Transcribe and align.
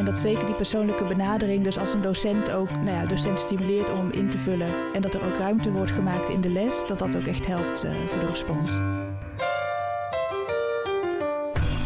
En 0.00 0.06
dat 0.06 0.18
zeker 0.18 0.46
die 0.46 0.54
persoonlijke 0.54 1.04
benadering, 1.04 1.64
dus 1.64 1.78
als 1.78 1.92
een 1.92 2.02
docent 2.02 2.50
ook 2.50 2.70
nou 2.70 2.90
ja, 2.90 3.06
docent 3.06 3.38
stimuleert 3.38 3.98
om 3.98 4.10
in 4.10 4.28
te 4.28 4.38
vullen 4.38 4.68
en 4.94 5.02
dat 5.02 5.14
er 5.14 5.24
ook 5.24 5.38
ruimte 5.38 5.72
wordt 5.72 5.90
gemaakt 5.90 6.28
in 6.28 6.40
de 6.40 6.48
les, 6.48 6.86
dat 6.88 6.98
dat 6.98 7.16
ook 7.16 7.22
echt 7.22 7.46
helpt 7.46 7.84
uh, 7.84 7.90
voor 7.92 8.20
de 8.20 8.26
respons. 8.26 8.70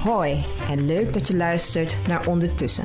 Hoi 0.03 0.45
en 0.71 0.87
leuk 0.87 1.12
dat 1.12 1.29
je 1.29 1.37
luistert 1.37 1.96
naar 2.08 2.27
Ondertussen. 2.27 2.85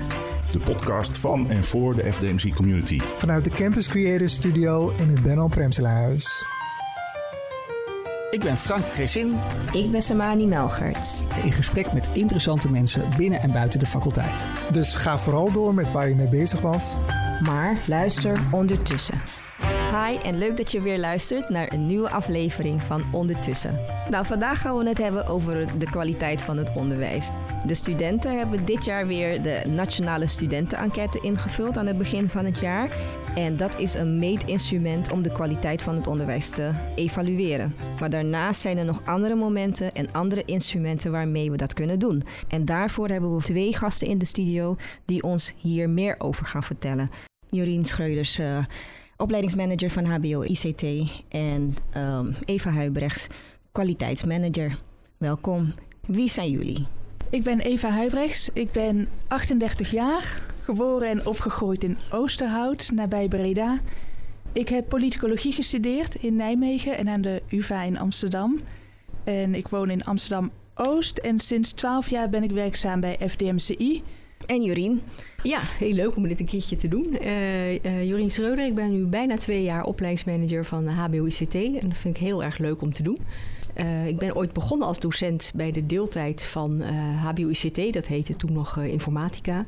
De 0.52 0.60
podcast 0.60 1.18
van 1.18 1.50
en 1.50 1.64
voor 1.64 1.96
de 1.96 2.14
FDMC 2.14 2.56
community. 2.56 3.00
Vanuit 3.00 3.44
de 3.44 3.50
Campus 3.50 3.88
Creators 3.88 4.34
Studio 4.34 4.94
in 4.98 5.10
het 5.10 5.22
Benno 5.22 5.48
Premselaarhuis. 5.48 6.46
Ik 8.30 8.42
ben 8.42 8.58
Frank 8.58 8.84
Chrisin. 8.84 9.40
Ik 9.74 9.92
ben 9.92 10.02
Samani 10.02 10.46
Melgerts. 10.46 11.24
In 11.44 11.52
gesprek 11.52 11.94
met 11.94 12.10
interessante 12.14 12.72
mensen 12.72 13.10
binnen 13.18 13.42
en 13.42 13.52
buiten 13.52 13.80
de 13.80 13.86
faculteit. 13.86 14.48
Dus 14.72 14.96
ga 14.96 15.20
vooral 15.20 15.52
door 15.52 15.74
met 15.74 15.92
waar 15.92 16.10
je 16.10 16.16
mee 16.16 16.28
bezig 16.28 16.62
was. 16.62 17.00
Maar 17.44 17.80
luister 17.88 18.40
ondertussen. 18.52 19.22
Hi 19.90 20.18
en 20.24 20.38
leuk 20.38 20.58
dat 20.58 20.72
je 20.72 20.82
weer 20.82 21.00
luistert 21.00 21.50
naar 21.50 21.74
een 21.74 21.88
nieuwe 21.88 22.10
aflevering 22.10 22.82
van 22.82 23.04
Ondertussen. 23.12 23.80
Nou, 24.10 24.26
vandaag 24.26 24.62
gaan 24.62 24.78
we 24.78 24.90
het 24.90 24.98
hebben 24.98 25.28
over 25.28 25.80
de 25.80 25.86
kwaliteit 25.86 26.42
van 26.42 26.58
het 26.58 26.72
onderwijs. 26.76 27.30
De 27.66 27.74
studenten 27.74 28.38
hebben 28.38 28.66
dit 28.66 28.86
jaar 28.86 29.08
weer 29.08 29.42
de 29.42 29.62
Nationale 29.68 30.28
Studentenenquête 30.28 31.20
ingevuld 31.22 31.78
aan 31.78 31.88
het 31.88 31.98
begin 31.98 32.30
van 32.30 32.46
het 32.46 32.60
jaar. 32.60 32.96
En 33.36 33.58
dat 33.58 33.80
is 33.80 33.94
een 33.94 34.20
meetinstrument 34.20 35.12
om 35.12 35.22
de 35.22 35.32
kwaliteit 35.32 35.82
van 35.82 35.96
het 35.96 36.08
onderwijs 36.08 36.50
te 36.50 36.72
evalueren. 36.96 37.76
Maar 38.00 38.10
daarnaast 38.10 38.62
zijn 38.62 38.78
er 38.78 38.86
nog 38.86 39.02
andere 39.06 39.36
momenten 39.36 39.94
en 39.94 40.12
andere 40.12 40.46
instrumenten 40.46 41.12
waarmee 41.12 41.52
we 41.52 41.58
dat 41.58 41.74
kunnen 41.74 42.00
doen. 42.00 42.24
En 42.48 42.66
daarvoor 42.66 43.08
hebben 43.08 43.36
we 43.36 43.44
twee 43.44 43.76
gasten 43.76 44.08
in 44.08 44.18
de 44.18 44.26
studio 44.26 44.76
die 45.06 45.24
ons 45.24 45.54
hier 45.58 45.90
meer 45.90 46.16
over 46.18 46.46
gaan 46.46 46.64
vertellen. 46.64 47.12
Jorien 47.50 47.86
Schreuders, 47.86 48.40
uh, 48.40 48.58
opleidingsmanager 49.20 49.90
van 49.90 50.06
HBO 50.06 50.42
ICT. 50.44 50.84
En 51.30 51.76
um, 51.98 52.36
Eva 52.46 52.72
Huibrechts, 52.72 53.28
kwaliteitsmanager. 53.72 54.78
Welkom. 55.18 55.74
Wie 56.06 56.30
zijn 56.30 56.50
jullie? 56.50 56.86
Ik 57.30 57.44
ben 57.44 57.60
Eva 57.60 57.90
Huibrechts. 57.90 58.50
Ik 58.54 58.72
ben 58.72 59.08
38 59.28 59.92
jaar, 59.92 60.42
geboren 60.64 61.10
en 61.10 61.26
opgegroeid 61.26 61.84
in 61.84 61.98
Oosterhout, 62.12 62.92
nabij 62.94 63.28
Breda. 63.28 63.80
Ik 64.54 64.70
heb 64.70 64.90
politicologie 64.90 65.52
gestudeerd 65.52 66.16
in 66.16 66.36
Nijmegen 66.36 66.98
en 66.98 67.10
aan 67.10 67.22
de 67.22 67.42
UvA 67.50 67.84
in 67.84 68.00
Amsterdam. 68.00 68.60
En 69.24 69.56
ik 69.56 69.68
woon 69.68 69.90
in 69.90 70.04
Amsterdam 70.04 70.52
Oost 70.76 71.18
en 71.18 71.40
sinds 71.40 71.72
12 71.72 72.10
jaar 72.10 72.30
ben 72.30 72.44
ik 72.44 72.52
werkzaam 72.52 73.00
bij 73.00 73.18
FDMCI. 73.28 74.04
En 74.50 74.64
Jorien? 74.64 75.02
Ja, 75.44 75.62
heel 75.64 75.94
leuk 75.94 76.16
om 76.16 76.28
dit 76.28 76.40
een 76.40 76.46
keertje 76.46 76.78
te 76.78 76.88
doen. 76.88 77.18
Uh, 77.22 77.84
uh, 77.84 78.04
Jorien 78.04 78.32
Schreuder, 78.32 78.66
ik 78.66 78.76
ben 78.76 78.92
nu 78.92 79.06
bijna 79.06 79.38
twee 79.38 79.64
jaar 79.64 79.84
opleidingsmanager 79.84 80.66
van 80.66 80.88
HBO 80.88 81.26
ICT. 81.26 81.56
En 81.56 81.90
dat 81.90 81.98
vind 81.98 82.16
ik 82.16 82.22
heel 82.22 82.44
erg 82.44 82.58
leuk 82.58 82.82
om 82.82 82.94
te 82.94 83.04
doen. 83.04 83.18
Uh, 83.76 84.08
ik 84.08 84.18
ben 84.18 84.36
ooit 84.36 84.54
begonnen 84.54 84.88
als 84.88 85.00
docent 85.00 85.52
bij 85.56 85.72
de 85.72 85.86
deeltijd 85.86 86.44
van 86.44 86.82
HBO 87.22 87.48
ICT. 87.48 87.94
Dat 87.94 88.06
heette 88.06 88.36
toen 88.36 88.54
nog 88.54 88.78
informatica. 88.78 89.66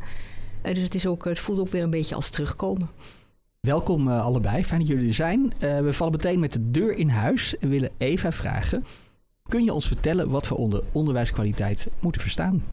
dus 0.62 0.80
het, 0.80 0.96
is 0.96 1.06
ook, 1.06 1.26
het 1.26 1.40
voelt 1.40 1.60
ook 1.60 1.70
weer 1.70 1.84
een 1.84 1.90
beetje 1.90 2.16
als 2.16 2.30
terugkomen. 2.30 2.90
Welkom 3.60 4.08
allebei, 4.08 4.64
fijn 4.64 4.80
dat 4.80 4.90
jullie 4.90 5.08
er 5.08 5.14
zijn. 5.14 5.54
we 5.60 5.94
vallen 5.94 6.14
meteen 6.14 6.40
met 6.40 6.54
de 6.54 6.72
deur 6.72 6.98
in 6.98 7.10
huis 7.10 7.58
en 7.58 7.70
willen 7.70 7.92
Eva 7.98 8.32
vragen... 8.32 8.84
Kun 9.48 9.64
je 9.64 9.74
ons 9.74 9.88
vertellen 9.88 10.30
wat 10.30 10.48
we 10.48 10.56
onder 10.56 10.84
onderwijskwaliteit 10.92 11.88
moeten 12.00 12.22
verstaan? 12.22 12.64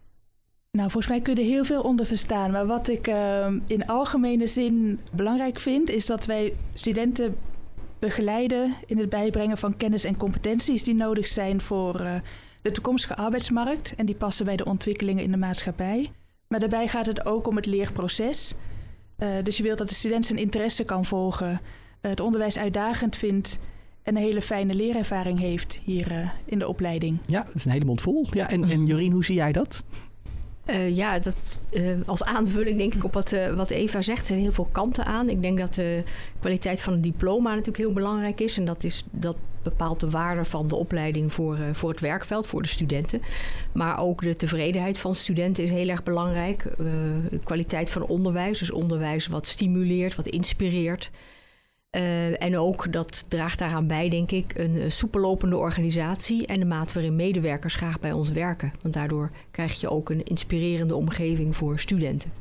Nou, 0.78 0.90
volgens 0.90 1.12
mij 1.12 1.22
kun 1.22 1.34
je 1.34 1.40
er 1.40 1.46
heel 1.46 1.64
veel 1.64 1.82
onder 1.82 2.06
verstaan. 2.06 2.50
Maar 2.50 2.66
wat 2.66 2.88
ik 2.88 3.08
uh, 3.08 3.46
in 3.66 3.86
algemene 3.86 4.46
zin 4.46 5.00
belangrijk 5.12 5.60
vind, 5.60 5.90
is 5.90 6.06
dat 6.06 6.26
wij 6.26 6.54
studenten 6.74 7.36
begeleiden 7.98 8.74
in 8.86 8.98
het 8.98 9.08
bijbrengen 9.08 9.58
van 9.58 9.76
kennis 9.76 10.04
en 10.04 10.16
competenties 10.16 10.82
die 10.82 10.94
nodig 10.94 11.26
zijn 11.26 11.60
voor 11.60 12.00
uh, 12.00 12.14
de 12.62 12.70
toekomstige 12.70 13.16
arbeidsmarkt. 13.16 13.94
En 13.96 14.06
die 14.06 14.14
passen 14.14 14.44
bij 14.44 14.56
de 14.56 14.64
ontwikkelingen 14.64 15.24
in 15.24 15.30
de 15.30 15.36
maatschappij. 15.36 16.10
Maar 16.48 16.60
daarbij 16.60 16.88
gaat 16.88 17.06
het 17.06 17.26
ook 17.26 17.46
om 17.46 17.56
het 17.56 17.66
leerproces. 17.66 18.54
Uh, 19.18 19.28
dus 19.42 19.56
je 19.56 19.62
wilt 19.62 19.78
dat 19.78 19.88
de 19.88 19.94
student 19.94 20.26
zijn 20.26 20.38
interesse 20.38 20.84
kan 20.84 21.04
volgen, 21.04 21.50
uh, 21.50 21.58
het 22.00 22.20
onderwijs 22.20 22.58
uitdagend 22.58 23.16
vindt 23.16 23.58
en 24.02 24.16
een 24.16 24.22
hele 24.22 24.42
fijne 24.42 24.74
leerervaring 24.74 25.38
heeft 25.38 25.80
hier 25.84 26.34
in 26.44 26.58
de 26.58 26.68
opleiding. 26.68 27.18
Ja, 27.26 27.42
dat 27.42 27.54
is 27.54 27.64
een 27.64 27.70
hele 27.70 27.84
mond 27.84 28.00
vol. 28.00 28.26
Ja, 28.30 28.50
en, 28.50 28.64
en 28.64 28.86
Jorien, 28.86 29.12
hoe 29.12 29.24
zie 29.24 29.34
jij 29.34 29.52
dat? 29.52 29.84
Uh, 30.70 30.96
ja, 30.96 31.18
dat, 31.18 31.58
uh, 31.70 31.96
als 32.06 32.22
aanvulling 32.22 32.78
denk 32.78 32.94
ik 32.94 33.04
op 33.04 33.14
wat, 33.14 33.32
uh, 33.32 33.54
wat 33.54 33.70
Eva 33.70 34.02
zegt, 34.02 34.20
er 34.20 34.26
zijn 34.26 34.40
heel 34.40 34.52
veel 34.52 34.68
kanten 34.72 35.04
aan. 35.04 35.28
Ik 35.28 35.42
denk 35.42 35.58
dat 35.58 35.74
de 35.74 36.02
kwaliteit 36.40 36.80
van 36.80 36.92
het 36.92 37.02
diploma 37.02 37.50
natuurlijk 37.50 37.76
heel 37.76 37.92
belangrijk 37.92 38.40
is. 38.40 38.58
En 38.58 38.64
dat, 38.64 38.84
is, 38.84 39.04
dat 39.10 39.36
bepaalt 39.62 40.00
de 40.00 40.10
waarde 40.10 40.44
van 40.44 40.68
de 40.68 40.76
opleiding 40.76 41.32
voor, 41.32 41.58
voor 41.72 41.90
het 41.90 42.00
werkveld, 42.00 42.46
voor 42.46 42.62
de 42.62 42.68
studenten. 42.68 43.22
Maar 43.72 44.00
ook 44.00 44.22
de 44.22 44.36
tevredenheid 44.36 44.98
van 44.98 45.14
studenten 45.14 45.64
is 45.64 45.70
heel 45.70 45.88
erg 45.88 46.02
belangrijk. 46.02 46.66
kwaliteit 47.44 47.90
van 47.90 48.06
onderwijs, 48.06 48.58
dus 48.58 48.70
onderwijs 48.70 49.26
wat 49.26 49.46
stimuleert, 49.46 50.14
wat 50.14 50.28
inspireert. 50.28 51.10
Uh, 51.96 52.42
en 52.42 52.58
ook, 52.58 52.92
dat 52.92 53.24
draagt 53.28 53.58
daaraan 53.58 53.86
bij, 53.86 54.08
denk 54.08 54.30
ik, 54.30 54.58
een 54.58 54.92
soepellopende 54.92 55.56
organisatie 55.56 56.46
en 56.46 56.58
de 56.58 56.66
mate 56.66 56.94
waarin 56.94 57.16
medewerkers 57.16 57.74
graag 57.74 58.00
bij 58.00 58.12
ons 58.12 58.30
werken. 58.30 58.72
Want 58.82 58.94
daardoor 58.94 59.30
krijg 59.50 59.80
je 59.80 59.90
ook 59.90 60.10
een 60.10 60.22
inspirerende 60.22 60.94
omgeving 60.94 61.56
voor 61.56 61.78
studenten. 61.78 62.32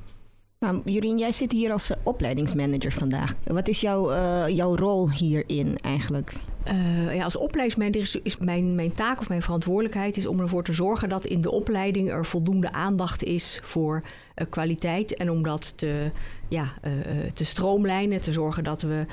Nou, 0.60 0.82
Jurien, 0.86 1.18
jij 1.18 1.32
zit 1.32 1.52
hier 1.52 1.72
als 1.72 1.92
opleidingsmanager 2.04 2.92
vandaag. 2.92 3.34
Wat 3.44 3.68
is 3.68 3.82
jouw, 3.82 4.12
uh, 4.12 4.48
jouw 4.48 4.76
rol 4.76 5.12
hierin 5.12 5.78
eigenlijk? 5.78 6.34
Uh, 6.72 7.16
ja, 7.16 7.24
als 7.24 7.38
opleidingsmanager 7.38 8.02
is, 8.02 8.16
is, 8.22 8.38
mijn, 8.38 8.76
mijn 8.76 8.94
taak 8.94 9.20
of 9.20 9.30
mijn 9.30 9.42
verantwoordelijkheid 9.42 10.18
is 10.18 10.26
om 10.26 10.40
ervoor 10.40 10.64
te 10.64 10.74
zorgen 10.74 11.10
dat 11.10 11.26
in 11.26 11.42
de 11.42 11.52
opleiding 11.52 12.10
er 12.10 12.26
voldoende 12.26 12.72
aandacht 12.72 13.24
is 13.24 13.60
voor 13.64 14.04
kwaliteit. 14.50 15.16
En 15.16 15.32
om 15.32 15.44
dat 15.44 15.78
te, 15.78 16.12
ja, 16.48 16.74
te 17.34 17.46
stroomlijnen, 17.46 18.22
te 18.22 18.34
zorgen 18.34 18.64
dat 18.64 18.82
we 18.82 19.06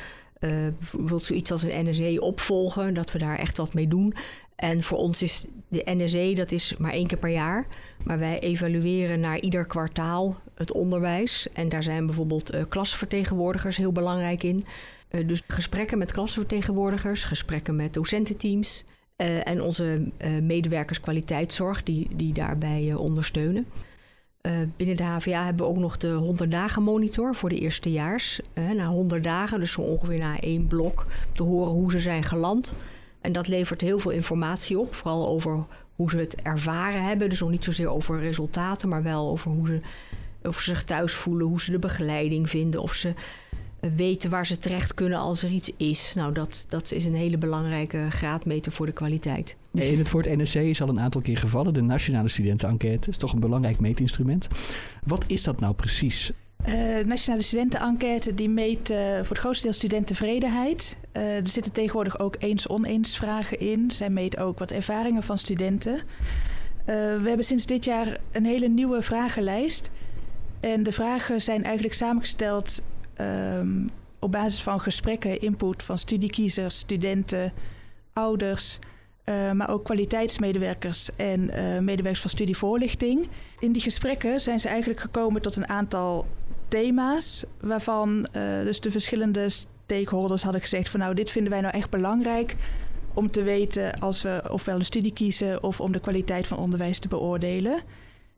bijvoorbeeld 0.79 1.25
zoiets 1.25 1.51
als 1.51 1.63
een 1.63 1.89
NSE 1.89 2.21
opvolgen, 2.21 2.95
dat 2.95 3.13
we 3.13 3.19
daar 3.19 3.39
echt 3.39 3.57
wat 3.57 3.75
mee 3.75 3.89
doen. 3.89 4.15
En 4.57 4.83
voor 4.83 4.99
ons 4.99 5.23
is 5.23 5.47
de 5.69 5.83
NSE, 5.85 6.33
dat 6.35 6.53
is 6.53 6.77
maar 6.77 6.93
één 6.93 7.07
keer 7.07 7.19
per 7.19 7.31
jaar. 7.31 7.67
Maar 8.05 8.19
wij 8.19 8.39
evalueren 8.39 9.21
naar 9.21 9.41
ieder 9.41 9.67
kwartaal 9.67 10.41
het 10.55 10.73
onderwijs. 10.73 11.49
En 11.49 11.69
daar 11.69 11.83
zijn 11.83 12.07
bijvoorbeeld 12.07 12.55
uh, 12.55 12.63
klasvertegenwoordigers 12.69 13.77
heel 13.77 13.93
belangrijk 13.93 14.43
in. 14.43 14.65
Uh, 15.11 15.29
dus 15.29 15.43
gesprekken 15.49 15.99
met 15.99 16.13
klasvertegenwoordigers, 16.13 17.25
gesprekken 17.25 17.77
met 17.77 17.95
docententeams. 17.95 18.85
en 19.17 19.63
onze 19.63 20.09
medewerkers 20.43 21.01
kwaliteitszorg 21.01 21.83
die, 21.83 22.09
die 22.17 22.33
daarbij 22.33 22.95
ondersteunen. 22.95 23.67
Uh, 24.47 24.53
binnen 24.77 24.97
de 24.97 25.03
HVA 25.03 25.45
hebben 25.45 25.67
we 25.67 25.71
ook 25.71 25.79
nog 25.79 25.97
de 25.97 26.13
100 26.13 26.51
dagen 26.51 26.83
monitor 26.83 27.35
voor 27.35 27.49
de 27.49 27.59
eerstejaars. 27.59 28.41
Uh, 28.55 28.71
na 28.71 28.87
100 28.87 29.25
dagen, 29.25 29.61
dus 29.61 29.73
zo 29.73 29.81
ongeveer 29.81 30.19
na 30.19 30.41
één 30.41 30.67
blok, 30.67 31.07
te 31.33 31.43
horen 31.43 31.73
hoe 31.73 31.91
ze 31.91 31.99
zijn 31.99 32.23
geland. 32.23 32.75
En 33.21 33.33
dat 33.33 33.49
levert 33.49 33.81
heel 33.81 33.99
veel 33.99 34.11
informatie 34.11 34.79
op, 34.79 34.95
vooral 34.95 35.29
over 35.29 35.65
hoe 35.97 36.11
ze 36.11 36.19
het 36.19 36.43
ervaren 36.43 37.05
hebben. 37.05 37.29
Dus 37.29 37.41
nog 37.41 37.51
niet 37.51 37.65
zozeer 37.65 37.89
over 37.89 38.19
resultaten, 38.19 38.89
maar 38.89 39.03
wel 39.03 39.31
over 39.31 39.51
hoe 39.51 39.67
ze, 39.67 39.81
of 40.43 40.61
ze 40.61 40.71
zich 40.71 40.85
thuis 40.85 41.13
voelen, 41.13 41.47
hoe 41.47 41.61
ze 41.61 41.71
de 41.71 41.79
begeleiding 41.79 42.51
vinden, 42.51 42.83
of 42.83 42.95
ze 42.95 43.13
weten 43.97 44.31
waar 44.31 44.47
ze 44.47 44.59
terecht 44.59 44.95
kunnen 44.95 45.19
als 45.19 45.43
er 45.43 45.51
iets 45.51 45.71
is. 45.77 46.13
Nou, 46.15 46.33
dat, 46.33 46.65
dat 46.69 46.93
is 46.93 47.05
een 47.05 47.15
hele 47.15 47.39
belangrijke 47.39 48.07
graadmeter 48.11 48.73
voor 48.73 48.87
de 48.87 48.93
kwaliteit. 48.93 49.57
In 49.73 49.99
het 49.99 50.11
woord 50.11 50.37
NRC 50.37 50.55
is 50.55 50.83
al 50.83 50.89
een 50.89 51.01
aantal 51.01 51.21
keer 51.21 51.39
gevallen. 51.39 51.75
De 51.75 51.83
Nationale 51.83 52.29
Studentenenquête 52.29 53.11
is 53.11 53.17
toch 53.17 53.33
een 53.33 53.41
belangrijk 53.41 53.81
meetinstrument. 53.81 54.49
Wat 55.07 55.25
is 55.27 55.43
dat 55.43 55.61
nou 55.61 55.75
precies? 55.75 56.33
Uh, 56.69 57.05
Nationale 57.05 57.43
Studentenenquête 57.43 58.35
die 58.35 58.49
meet 58.49 58.91
uh, 58.91 58.97
voor 58.99 59.29
het 59.29 59.39
grootste 59.39 59.65
deel 59.65 59.73
studenttevredenheid. 59.73 60.97
Uh, 61.13 61.37
er 61.37 61.49
zitten 61.49 61.73
tegenwoordig 61.73 62.19
ook 62.19 62.37
eens-oneens 62.39 63.17
vragen 63.17 63.59
in. 63.59 63.91
Zij 63.91 64.11
meet 64.11 64.37
ook 64.37 64.59
wat 64.59 64.71
ervaringen 64.71 65.23
van 65.23 65.39
studenten. 65.39 66.01
we 66.85 67.23
hebben 67.25 67.45
sinds 67.45 67.67
dit 67.67 67.85
jaar 67.85 68.21
een 68.33 68.45
hele 68.45 68.69
nieuwe 68.69 69.03
vragenlijst. 69.03 69.91
En 70.61 70.83
de 70.83 70.93
vragen 70.93 71.41
zijn 71.41 71.65
eigenlijk 71.65 71.95
samengesteld 71.95 72.83
um, 73.21 73.91
op 74.19 74.33
basis 74.33 74.63
van 74.63 74.81
gesprekken, 74.81 75.41
input 75.41 75.83
van 75.83 75.99
studiekiezers, 75.99 76.79
studenten, 76.79 77.53
ouders, 78.13 78.79
uh, 79.25 79.53
maar 79.53 79.71
ook 79.71 79.85
kwaliteitsmedewerkers 79.85 81.17
en 81.17 81.41
uh, 81.41 81.79
medewerkers 81.79 82.21
van 82.21 82.31
studievoorlichting. 82.31 83.29
In 83.59 83.73
die 83.73 83.83
gesprekken 83.83 84.41
zijn 84.41 84.61
ze 84.61 84.69
eigenlijk 84.69 85.01
gekomen 85.01 85.43
tot 85.43 85.57
een 85.57 85.69
aantal 85.69 86.27
thema's, 86.69 87.45
waarvan 87.61 88.27
uh, 88.37 88.43
dus 88.65 88.81
de 88.81 88.91
verschillende 88.91 89.49
stakeholders 89.49 90.43
hadden 90.43 90.61
gezegd 90.61 90.89
van 90.89 91.01
nou, 91.01 91.15
dit 91.15 91.31
vinden 91.31 91.53
wij 91.53 91.61
nou 91.61 91.75
echt 91.75 91.91
belangrijk 91.91 92.57
om 93.15 93.31
te 93.31 93.43
weten 93.43 94.01
als 94.01 94.23
we 94.23 94.43
ofwel 94.51 94.77
een 94.77 94.85
studie 94.85 95.13
kiezen 95.13 95.63
of 95.63 95.81
om 95.81 95.93
de 95.93 96.01
kwaliteit 96.01 96.47
van 96.47 96.59
onderwijs 96.59 96.99
te 96.99 97.09
beoordelen. 97.09 97.83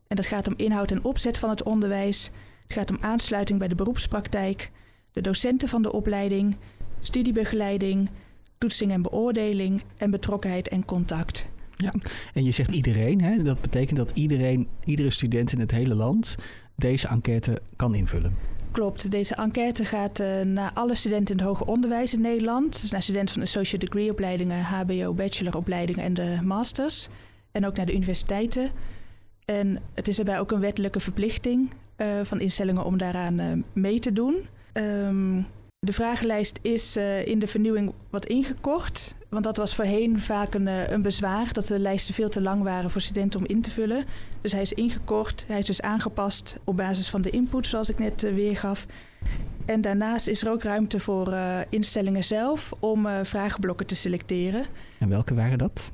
En 0.07 0.15
dat 0.15 0.25
gaat 0.25 0.47
om 0.47 0.53
inhoud 0.57 0.91
en 0.91 1.03
opzet 1.03 1.37
van 1.37 1.49
het 1.49 1.63
onderwijs, 1.63 2.31
Het 2.67 2.77
gaat 2.77 2.89
om 2.89 2.97
aansluiting 2.99 3.59
bij 3.59 3.67
de 3.67 3.75
beroepspraktijk, 3.75 4.71
de 5.11 5.21
docenten 5.21 5.67
van 5.67 5.81
de 5.81 5.91
opleiding, 5.91 6.55
studiebegeleiding, 6.99 8.09
toetsing 8.57 8.91
en 8.91 9.01
beoordeling 9.01 9.83
en 9.97 10.11
betrokkenheid 10.11 10.67
en 10.67 10.85
contact. 10.85 11.47
Ja, 11.75 11.93
en 12.33 12.43
je 12.43 12.51
zegt 12.51 12.71
iedereen, 12.71 13.21
hè? 13.21 13.43
dat 13.43 13.61
betekent 13.61 13.97
dat 13.97 14.11
iedereen, 14.13 14.67
iedere 14.85 15.09
student 15.09 15.51
in 15.51 15.59
het 15.59 15.71
hele 15.71 15.95
land 15.95 16.35
deze 16.75 17.07
enquête 17.07 17.61
kan 17.75 17.95
invullen. 17.95 18.35
Klopt, 18.71 19.11
deze 19.11 19.35
enquête 19.35 19.85
gaat 19.85 20.19
uh, 20.19 20.41
naar 20.41 20.71
alle 20.73 20.95
studenten 20.95 21.35
in 21.35 21.41
het 21.41 21.47
hoger 21.49 21.65
onderwijs 21.65 22.13
in 22.13 22.21
Nederland. 22.21 22.81
Dus 22.81 22.91
naar 22.91 23.01
studenten 23.01 23.33
van 23.33 23.43
de 23.43 23.47
associate 23.47 23.85
degree 23.85 24.11
opleidingen, 24.11 24.63
HBO, 24.63 25.13
bacheloropleidingen 25.13 26.03
en 26.03 26.13
de 26.13 26.39
masters. 26.43 27.07
En 27.51 27.65
ook 27.65 27.75
naar 27.75 27.85
de 27.85 27.95
universiteiten. 27.95 28.71
En 29.45 29.79
het 29.93 30.07
is 30.07 30.15
daarbij 30.15 30.39
ook 30.39 30.51
een 30.51 30.59
wettelijke 30.59 30.99
verplichting 30.99 31.69
uh, 31.97 32.07
van 32.23 32.39
instellingen 32.39 32.83
om 32.83 32.97
daaraan 32.97 33.39
uh, 33.39 33.45
mee 33.73 33.99
te 33.99 34.13
doen. 34.13 34.35
Um, 34.73 35.45
de 35.79 35.93
vragenlijst 35.93 36.59
is 36.61 36.97
uh, 36.97 37.27
in 37.27 37.39
de 37.39 37.47
vernieuwing 37.47 37.93
wat 38.09 38.25
ingekort. 38.25 39.15
Want 39.29 39.43
dat 39.43 39.57
was 39.57 39.75
voorheen 39.75 40.21
vaak 40.21 40.53
een, 40.53 40.93
een, 40.93 41.01
bezwaar. 41.01 41.53
Dat 41.53 41.67
de 41.67 41.79
lijsten 41.79 42.13
veel 42.13 42.29
te 42.29 42.41
lang 42.41 42.63
waren 42.63 42.89
voor 42.89 43.01
studenten 43.01 43.39
om 43.39 43.45
in 43.45 43.61
te 43.61 43.71
vullen. 43.71 44.05
Dus 44.41 44.51
hij 44.51 44.61
is 44.61 44.73
ingekort. 44.73 45.45
Hij 45.47 45.59
is 45.59 45.65
dus 45.65 45.81
aangepast 45.81 46.57
op 46.63 46.77
basis 46.77 47.09
van 47.09 47.21
de 47.21 47.29
input, 47.29 47.67
zoals 47.67 47.89
ik 47.89 47.99
net 47.99 48.21
weergaf. 48.21 48.85
En 49.65 49.81
daarnaast 49.81 50.27
is 50.27 50.41
er 50.41 50.51
ook 50.51 50.63
ruimte 50.63 50.99
voor 50.99 51.35
instellingen 51.69 52.23
zelf 52.23 52.71
om 52.79 53.07
vragenblokken 53.23 53.85
te 53.85 53.95
selecteren. 53.95 54.65
En 54.97 55.09
welke 55.09 55.33
waren 55.33 55.57
dat? 55.57 55.91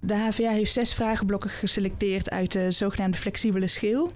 De 0.00 0.14
HVA 0.14 0.50
heeft 0.50 0.72
zes 0.72 0.94
vragenblokken 0.94 1.50
geselecteerd 1.50 2.30
uit 2.30 2.52
de 2.52 2.70
zogenaamde 2.70 3.18
flexibele 3.18 3.66
schil. 3.66 4.12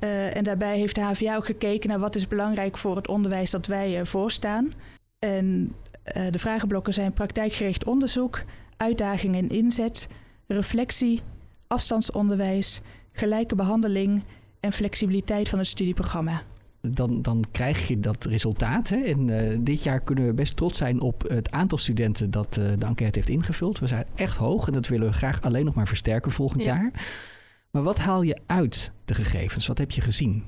Uh, 0.00 0.36
en 0.36 0.44
daarbij 0.44 0.78
heeft 0.78 0.94
de 0.94 1.00
HVA 1.00 1.36
ook 1.36 1.44
gekeken 1.44 1.88
naar 1.88 1.98
wat 1.98 2.14
is 2.14 2.28
belangrijk 2.28 2.76
voor 2.76 2.96
het 2.96 3.08
onderwijs 3.08 3.50
dat 3.50 3.66
wij 3.66 3.98
uh, 4.00 4.04
voorstaan. 4.04 4.72
En 5.18 5.74
uh, 6.16 6.22
de 6.30 6.38
vragenblokken 6.38 6.94
zijn 6.94 7.12
praktijkgericht 7.12 7.84
onderzoek, 7.84 8.42
uitdaging 8.76 9.36
en 9.36 9.48
inzet, 9.50 10.08
reflectie, 10.46 11.20
afstandsonderwijs, 11.66 12.80
gelijke 13.12 13.54
behandeling 13.54 14.22
en 14.60 14.72
flexibiliteit 14.72 15.48
van 15.48 15.58
het 15.58 15.68
studieprogramma. 15.68 16.42
Dan, 16.80 17.22
dan 17.22 17.44
krijg 17.50 17.88
je 17.88 18.00
dat 18.00 18.24
resultaat. 18.24 18.88
Hè? 18.88 18.96
En 18.96 19.26
dit 19.64 19.82
jaar 19.82 20.00
kunnen 20.00 20.26
we 20.26 20.34
best 20.34 20.56
trots 20.56 20.78
zijn 20.78 21.00
op 21.00 21.22
het 21.28 21.50
aantal 21.50 21.78
studenten 21.78 22.30
dat 22.30 22.54
de 22.54 22.76
enquête 22.78 23.18
heeft 23.18 23.30
ingevuld. 23.30 23.78
We 23.78 23.86
zijn 23.86 24.06
echt 24.14 24.36
hoog 24.36 24.66
en 24.66 24.72
dat 24.72 24.88
willen 24.88 25.06
we 25.06 25.12
graag 25.12 25.42
alleen 25.42 25.64
nog 25.64 25.74
maar 25.74 25.88
versterken 25.88 26.32
volgend 26.32 26.62
ja. 26.62 26.74
jaar. 26.74 26.90
Maar 27.70 27.82
wat 27.82 27.98
haal 27.98 28.22
je 28.22 28.38
uit 28.46 28.92
de 29.04 29.14
gegevens? 29.14 29.66
Wat 29.66 29.78
heb 29.78 29.90
je 29.90 30.00
gezien? 30.00 30.44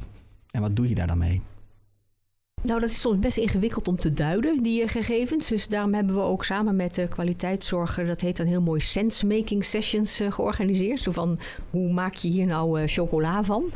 En 0.50 0.60
wat 0.60 0.76
doe 0.76 0.88
je 0.88 0.94
daar 0.94 1.06
dan 1.06 1.18
mee? 1.18 1.42
Nou, 2.62 2.80
dat 2.80 2.90
is 2.90 3.00
soms 3.00 3.18
best 3.18 3.36
ingewikkeld 3.36 3.88
om 3.88 3.96
te 3.96 4.12
duiden, 4.12 4.62
die 4.62 4.88
gegevens. 4.88 5.48
Dus 5.48 5.68
daarom 5.68 5.94
hebben 5.94 6.14
we 6.14 6.20
ook 6.20 6.44
samen 6.44 6.76
met 6.76 6.94
de 6.94 7.08
kwaliteitszorger, 7.08 8.06
dat 8.06 8.20
heet 8.20 8.36
dan 8.36 8.46
heel 8.46 8.60
mooi 8.60 8.80
sense-making 8.80 9.64
sessions 9.64 10.20
uh, 10.20 10.32
georganiseerd. 10.32 11.00
Zo 11.00 11.12
van, 11.12 11.38
hoe 11.70 11.92
maak 11.92 12.14
je 12.14 12.28
hier 12.28 12.46
nou 12.46 12.80
uh, 12.80 12.88
chocola 12.88 13.44
van? 13.44 13.70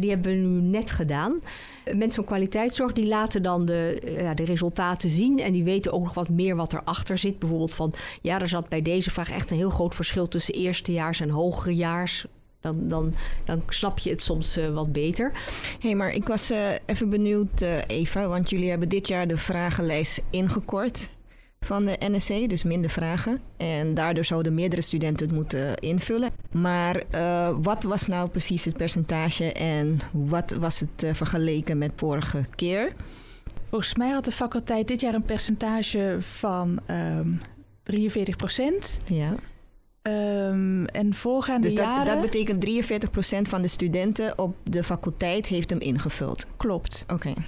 Die 0.00 0.10
hebben 0.10 0.32
we 0.32 0.38
nu 0.38 0.60
net 0.60 0.90
gedaan. 0.90 1.40
Mensen 1.84 2.14
van 2.14 2.24
kwaliteitszorg 2.24 2.92
die 2.92 3.06
laten 3.06 3.42
dan 3.42 3.64
de, 3.64 3.98
de 4.34 4.44
resultaten 4.44 5.10
zien. 5.10 5.38
En 5.38 5.52
die 5.52 5.64
weten 5.64 5.92
ook 5.92 6.02
nog 6.02 6.14
wat 6.14 6.28
meer 6.28 6.56
wat 6.56 6.72
erachter 6.72 7.18
zit. 7.18 7.38
Bijvoorbeeld 7.38 7.74
van, 7.74 7.92
ja, 8.20 8.40
er 8.40 8.48
zat 8.48 8.68
bij 8.68 8.82
deze 8.82 9.10
vraag 9.10 9.30
echt 9.30 9.50
een 9.50 9.56
heel 9.56 9.70
groot 9.70 9.94
verschil 9.94 10.28
tussen 10.28 10.54
eerstejaars 10.54 11.20
en 11.20 11.30
hogerejaars. 11.30 12.26
Dan, 12.64 12.88
dan, 12.88 13.14
dan 13.44 13.62
snap 13.68 13.98
je 13.98 14.10
het 14.10 14.22
soms 14.22 14.58
uh, 14.58 14.68
wat 14.68 14.92
beter. 14.92 15.32
Hé, 15.78 15.88
hey, 15.88 15.94
maar 15.94 16.12
ik 16.12 16.26
was 16.26 16.50
uh, 16.50 16.58
even 16.86 17.08
benieuwd, 17.08 17.62
uh, 17.62 17.78
Eva, 17.86 18.26
want 18.26 18.50
jullie 18.50 18.70
hebben 18.70 18.88
dit 18.88 19.08
jaar 19.08 19.26
de 19.26 19.36
vragenlijst 19.36 20.22
ingekort 20.30 21.10
van 21.60 21.84
de 21.84 21.96
NSC, 21.98 22.48
dus 22.48 22.62
minder 22.62 22.90
vragen. 22.90 23.40
En 23.56 23.94
daardoor 23.94 24.24
zouden 24.24 24.54
meerdere 24.54 24.82
studenten 24.82 25.26
het 25.26 25.36
moeten 25.36 25.76
invullen. 25.76 26.30
Maar 26.52 27.02
wat 27.60 27.82
was 27.82 28.06
nou 28.06 28.28
precies 28.28 28.64
het 28.64 28.76
percentage 28.76 29.52
en 29.52 30.00
wat 30.12 30.50
was 30.50 30.80
het 30.80 31.16
vergeleken 31.16 31.78
met 31.78 31.92
vorige 31.96 32.44
keer? 32.54 32.92
Volgens 33.70 33.94
mij 33.94 34.10
had 34.10 34.24
de 34.24 34.32
faculteit 34.32 34.88
dit 34.88 35.00
jaar 35.00 35.14
een 35.14 35.22
percentage 35.22 36.16
van 36.20 36.80
um, 36.90 37.40
43 37.82 38.36
procent. 38.36 39.00
Ja. 39.04 39.34
Um, 40.08 40.86
en 40.86 41.14
voorgaande 41.14 41.66
dus 41.66 41.76
dat, 41.76 41.84
jaren... 41.84 42.06
dat 42.06 42.20
betekent 42.20 42.66
43% 43.46 43.48
van 43.48 43.62
de 43.62 43.68
studenten 43.68 44.38
op 44.38 44.56
de 44.62 44.84
faculteit 44.84 45.46
heeft 45.46 45.70
hem 45.70 45.80
ingevuld? 45.80 46.46
Klopt. 46.56 47.04
Oké. 47.08 47.28
Okay. 47.28 47.44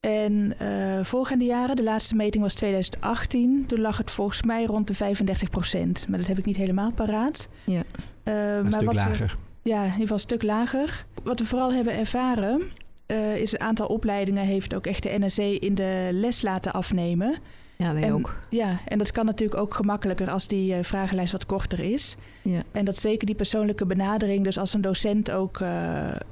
En 0.00 0.54
uh, 0.62 1.04
voorgaande 1.04 1.44
jaren, 1.44 1.76
de 1.76 1.82
laatste 1.82 2.14
meting 2.14 2.42
was 2.42 2.54
2018. 2.54 3.64
Toen 3.66 3.80
lag 3.80 3.96
het 3.96 4.10
volgens 4.10 4.42
mij 4.42 4.64
rond 4.64 4.88
de 4.88 4.94
35% 4.94 6.08
Maar 6.08 6.18
dat 6.18 6.26
heb 6.26 6.38
ik 6.38 6.44
niet 6.44 6.56
helemaal 6.56 6.92
paraat. 6.92 7.48
Ja. 7.64 7.82
Uh, 8.24 8.56
een 8.56 8.62
maar 8.62 8.72
stuk 8.72 8.86
wat 8.86 8.94
lager. 8.94 9.36
We, 9.62 9.70
ja, 9.70 9.78
in 9.78 9.84
ieder 9.84 10.00
geval 10.00 10.16
een 10.16 10.22
stuk 10.22 10.42
lager. 10.42 11.04
Wat 11.22 11.38
we 11.38 11.44
vooral 11.44 11.72
hebben 11.72 11.94
ervaren... 11.94 12.62
Uh, 13.06 13.36
is 13.36 13.52
een 13.52 13.60
aantal 13.60 13.86
opleidingen 13.86 14.44
heeft 14.44 14.74
ook 14.74 14.86
echt 14.86 15.02
de 15.02 15.18
NSC 15.18 15.38
in 15.38 15.74
de 15.74 16.08
les 16.12 16.42
laten 16.42 16.72
afnemen... 16.72 17.38
Ja, 17.82 17.94
wij 17.94 18.02
en, 18.02 18.12
ook. 18.12 18.34
Ja, 18.48 18.80
en 18.84 18.98
dat 18.98 19.10
kan 19.10 19.24
natuurlijk 19.24 19.60
ook 19.60 19.74
gemakkelijker 19.74 20.30
als 20.30 20.46
die 20.46 20.76
uh, 20.76 20.82
vragenlijst 20.82 21.32
wat 21.32 21.46
korter 21.46 21.80
is. 21.80 22.16
Ja. 22.42 22.62
En 22.72 22.84
dat 22.84 22.98
zeker 22.98 23.26
die 23.26 23.34
persoonlijke 23.34 23.86
benadering, 23.86 24.44
dus 24.44 24.58
als 24.58 24.74
een 24.74 24.80
docent 24.80 25.30
ook, 25.30 25.58
uh, 25.60 25.68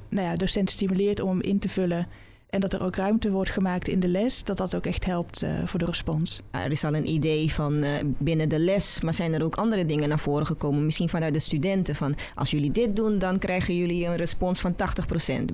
nou 0.09 0.27
ja, 0.27 0.35
docent 0.35 0.69
stimuleert 0.69 1.19
om 1.19 1.29
hem 1.29 1.41
in 1.41 1.59
te 1.59 1.69
vullen. 1.69 2.07
En 2.49 2.59
dat 2.59 2.73
er 2.73 2.83
ook 2.83 2.95
ruimte 2.95 3.31
wordt 3.31 3.49
gemaakt 3.49 3.87
in 3.87 3.99
de 3.99 4.07
les, 4.07 4.43
dat 4.43 4.57
dat 4.57 4.75
ook 4.75 4.85
echt 4.85 5.05
helpt 5.05 5.43
uh, 5.43 5.49
voor 5.65 5.79
de 5.79 5.85
respons. 5.85 6.41
Er 6.51 6.71
is 6.71 6.83
al 6.83 6.95
een 6.95 7.09
idee 7.09 7.53
van 7.53 7.83
binnen 8.17 8.49
de 8.49 8.59
les, 8.59 9.01
maar 9.01 9.13
zijn 9.13 9.33
er 9.33 9.43
ook 9.43 9.55
andere 9.55 9.85
dingen 9.85 10.09
naar 10.09 10.19
voren 10.19 10.45
gekomen? 10.45 10.85
Misschien 10.85 11.09
vanuit 11.09 11.33
de 11.33 11.39
studenten 11.39 11.95
van 11.95 12.15
als 12.35 12.51
jullie 12.51 12.71
dit 12.71 12.95
doen, 12.95 13.19
dan 13.19 13.39
krijgen 13.39 13.75
jullie 13.75 14.05
een 14.05 14.15
respons 14.15 14.59
van 14.59 14.73
80% 14.73 14.75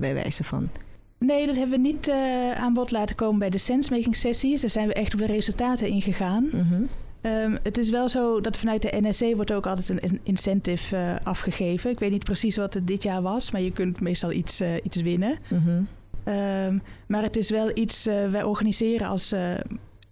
bij 0.00 0.14
wijze 0.14 0.44
van. 0.44 0.68
Nee, 1.18 1.46
dat 1.46 1.56
hebben 1.56 1.80
we 1.80 1.88
niet 1.88 2.08
uh, 2.08 2.52
aan 2.52 2.74
bod 2.74 2.90
laten 2.90 3.16
komen 3.16 3.38
bij 3.38 3.50
de 3.50 3.58
sensemaking 3.58 4.16
sessies. 4.16 4.60
Daar 4.60 4.70
zijn 4.70 4.86
we 4.86 4.94
echt 4.94 5.14
op 5.14 5.20
de 5.20 5.26
resultaten 5.26 5.88
ingegaan. 5.88 6.48
-hmm. 6.50 6.88
um, 7.22 7.58
het 7.62 7.78
is 7.78 7.90
wel 7.90 8.08
zo 8.08 8.40
dat 8.40 8.56
vanuit 8.56 8.82
de 8.82 9.00
NSC 9.00 9.34
wordt 9.34 9.52
ook 9.52 9.66
altijd 9.66 9.88
een 9.88 10.20
incentive 10.22 10.96
uh, 10.96 11.14
afgegeven. 11.22 11.90
Ik 11.90 11.98
weet 11.98 12.10
niet 12.10 12.24
precies 12.24 12.56
wat 12.56 12.74
het 12.74 12.86
dit 12.86 13.02
jaar 13.02 13.22
was, 13.22 13.50
maar 13.50 13.60
je 13.60 13.72
kunt 13.72 14.00
meestal 14.00 14.32
iets, 14.32 14.60
uh, 14.60 14.74
iets 14.82 15.02
winnen. 15.02 15.38
-hmm. 15.48 15.86
um, 16.34 16.82
maar 17.06 17.22
het 17.22 17.36
is 17.36 17.50
wel 17.50 17.70
iets, 17.74 18.04
wij 18.04 18.42
organiseren 18.42 19.08
als 19.08 19.30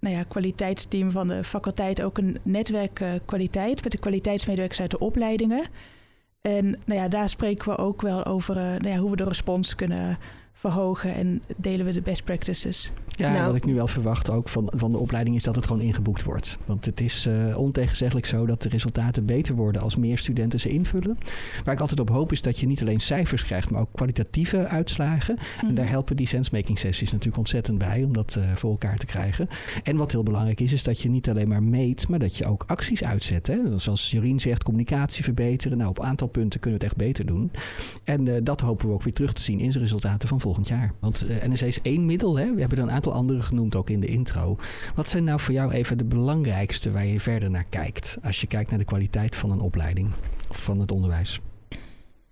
nou 0.01 0.15
ja, 0.17 0.23
kwaliteitsteam 0.23 1.11
van 1.11 1.29
de 1.29 1.45
faculteit 1.45 2.03
ook 2.03 2.19
een 2.19 2.39
netwerk 2.43 3.05
kwaliteit 3.25 3.83
met 3.83 3.93
de 3.93 3.99
kwaliteitsmedewerkers 3.99 4.81
uit 4.81 4.91
de 4.91 4.99
opleidingen. 4.99 5.63
En 6.41 6.65
nou 6.85 7.01
ja, 7.01 7.09
daar 7.09 7.29
spreken 7.29 7.69
we 7.69 7.79
ook 7.79 8.03
wel 8.03 8.25
over 8.25 8.55
nou 8.55 8.89
ja, 8.89 8.97
hoe 8.97 9.11
we 9.11 9.17
de 9.17 9.25
respons 9.25 9.75
kunnen 9.75 10.19
verhogen 10.59 11.15
en 11.15 11.43
delen 11.57 11.87
we 11.87 11.93
de 11.93 12.01
best 12.01 12.25
practices. 12.25 12.93
Ja, 13.07 13.33
nou, 13.33 13.47
wat 13.47 13.55
ik 13.55 13.65
nu 13.65 13.75
wel 13.75 13.87
verwacht 13.87 14.31
ook 14.31 14.49
van, 14.49 14.73
van 14.77 14.93
de 14.93 14.99
opleiding 14.99 15.37
is 15.37 15.43
dat 15.43 15.57
het 15.57 15.67
gewoon 15.67 15.83
ingeboekt 15.83 16.23
wordt. 16.23 16.59
Want 16.67 16.85
het 16.85 17.01
is 17.01 17.27
uh, 17.27 17.59
ontegenzeggelijk 17.59 18.27
zo 18.27 18.47
dat 18.47 18.63
de 18.63 18.69
resultaten 18.69 19.27
beter 19.27 19.55
worden 19.55 19.83
als 19.83 19.97
meer 19.97 20.19
studenten 20.19 20.61
ze 20.61 20.69
invullen. 20.69 21.19
Waar 21.65 21.75
ik 21.75 21.81
altijd 21.81 22.01
op 22.01 22.09
hoop 22.09 22.33
is 22.33 22.43
dat 22.43 22.59
je 22.59 22.67
niet 22.67 22.81
alleen 22.81 23.01
cijfers 23.01 23.45
krijgt, 23.45 23.71
maar 23.71 23.81
ook 23.81 23.93
kwalitatieve 23.93 24.67
uitslagen. 24.67 25.39
Mm. 25.63 25.69
En 25.69 25.75
daar 25.75 25.89
helpen 25.89 26.17
die 26.17 26.27
sensemaking 26.27 26.79
sessies 26.79 27.11
natuurlijk 27.11 27.39
ontzettend 27.39 27.79
bij 27.79 28.05
om 28.05 28.13
dat 28.13 28.37
uh, 28.39 28.45
voor 28.55 28.71
elkaar 28.71 28.97
te 28.97 29.07
krijgen. 29.07 29.49
En 29.83 29.97
wat 29.97 30.13
heel 30.13 30.23
belangrijk 30.23 30.61
is, 30.61 30.73
is 30.73 30.83
dat 30.83 31.01
je 31.01 31.09
niet 31.09 31.29
alleen 31.29 31.49
maar 31.49 31.63
meet, 31.63 32.09
maar 32.09 32.19
dat 32.19 32.37
je 32.37 32.47
ook 32.47 32.65
acties 32.67 33.05
uitzet. 33.05 33.47
Hè? 33.47 33.79
Zoals 33.79 34.11
Jorien 34.11 34.41
zegt, 34.41 34.63
communicatie 34.63 35.25
verbeteren. 35.25 35.79
Nou, 35.79 35.91
op 35.91 35.99
een 35.99 36.05
aantal 36.05 36.29
punten 36.29 36.61
kunnen 36.61 36.79
we 36.79 36.85
het 36.85 36.95
echt 36.95 37.07
beter 37.07 37.27
doen. 37.27 37.51
En 38.05 38.27
uh, 38.27 38.35
dat 38.43 38.61
hopen 38.61 38.89
we 38.89 38.95
ook 38.95 39.03
weer 39.03 39.13
terug 39.13 39.33
te 39.33 39.43
zien 39.43 39.61
in 39.61 39.73
zijn 39.73 39.85
resultaten 39.85 40.29
van 40.29 40.41
volgend 40.47 40.69
jaar. 40.69 40.93
Want 41.01 41.25
uh, 41.31 41.43
NSC 41.45 41.63
is 41.63 41.83
één 41.83 42.07
middel. 42.07 42.37
Hè? 42.37 42.55
We 42.55 42.61
hebben 42.61 42.79
er 42.79 42.85
een 42.85 42.91
aantal 42.91 43.13
andere 43.13 43.43
genoemd 43.43 43.77
ook 43.77 43.91
in 43.91 44.01
de 44.01 44.07
intro. 44.07 44.57
Wat 44.95 45.09
zijn 45.09 45.25
nou 45.25 45.41
voor 45.41 45.55
jou 45.55 45.73
even 45.73 45.99
de 45.99 46.05
belangrijkste 46.05 46.93
waar 46.93 47.07
je 47.07 47.21
verder 47.21 47.51
naar 47.51 47.65
kijkt? 47.65 48.19
Als 48.23 48.41
je 48.41 48.47
kijkt 48.47 48.71
naar 48.71 48.79
de 48.79 48.85
kwaliteit 48.85 49.37
van 49.37 49.51
een 49.51 49.61
opleiding 49.61 50.11
of 50.49 50.63
van 50.63 50.81
het 50.81 50.93
onderwijs. 50.93 51.41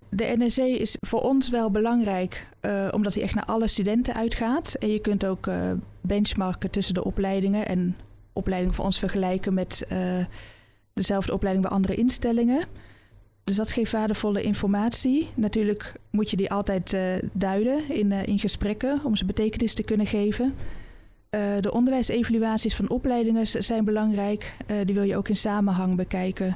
De 0.09 0.35
NSC 0.37 0.57
is 0.57 0.97
voor 0.99 1.21
ons 1.21 1.49
wel 1.49 1.71
belangrijk, 1.71 2.47
uh, 2.61 2.87
omdat 2.91 3.13
hij 3.13 3.23
echt 3.23 3.35
naar 3.35 3.45
alle 3.45 3.67
studenten 3.67 4.13
uitgaat. 4.13 4.73
En 4.73 4.89
je 4.89 4.99
kunt 4.99 5.25
ook 5.25 5.47
uh, 5.47 5.71
benchmarken 6.01 6.71
tussen 6.71 6.93
de 6.93 7.03
opleidingen 7.03 7.67
en 7.67 7.95
opleidingen 8.33 8.75
voor 8.75 8.85
ons 8.85 8.99
vergelijken 8.99 9.53
met 9.53 9.87
dezelfde 10.93 11.33
opleiding 11.33 11.67
bij 11.67 11.75
andere 11.75 11.95
instellingen. 11.95 12.65
Dus 13.45 13.55
dat 13.55 13.71
geeft 13.71 13.91
waardevolle 13.91 14.41
informatie. 14.41 15.29
Natuurlijk 15.35 15.93
moet 16.09 16.29
je 16.29 16.37
die 16.37 16.51
altijd 16.51 16.93
uh, 16.93 17.01
duiden 17.33 17.89
in, 17.89 18.11
uh, 18.11 18.27
in 18.27 18.39
gesprekken 18.39 18.99
om 19.03 19.15
ze 19.15 19.25
betekenis 19.25 19.73
te 19.73 19.83
kunnen 19.83 20.07
geven. 20.07 20.45
Uh, 21.29 21.41
de 21.59 21.71
onderwijsevaluaties 21.71 22.75
van 22.75 22.89
opleidingen 22.89 23.47
zijn 23.47 23.85
belangrijk. 23.85 24.53
die 24.85 24.95
wil 24.95 25.03
je 25.03 25.17
ook 25.17 25.29
in 25.29 25.35
samenhang 25.35 25.95
bekijken. 25.95 26.55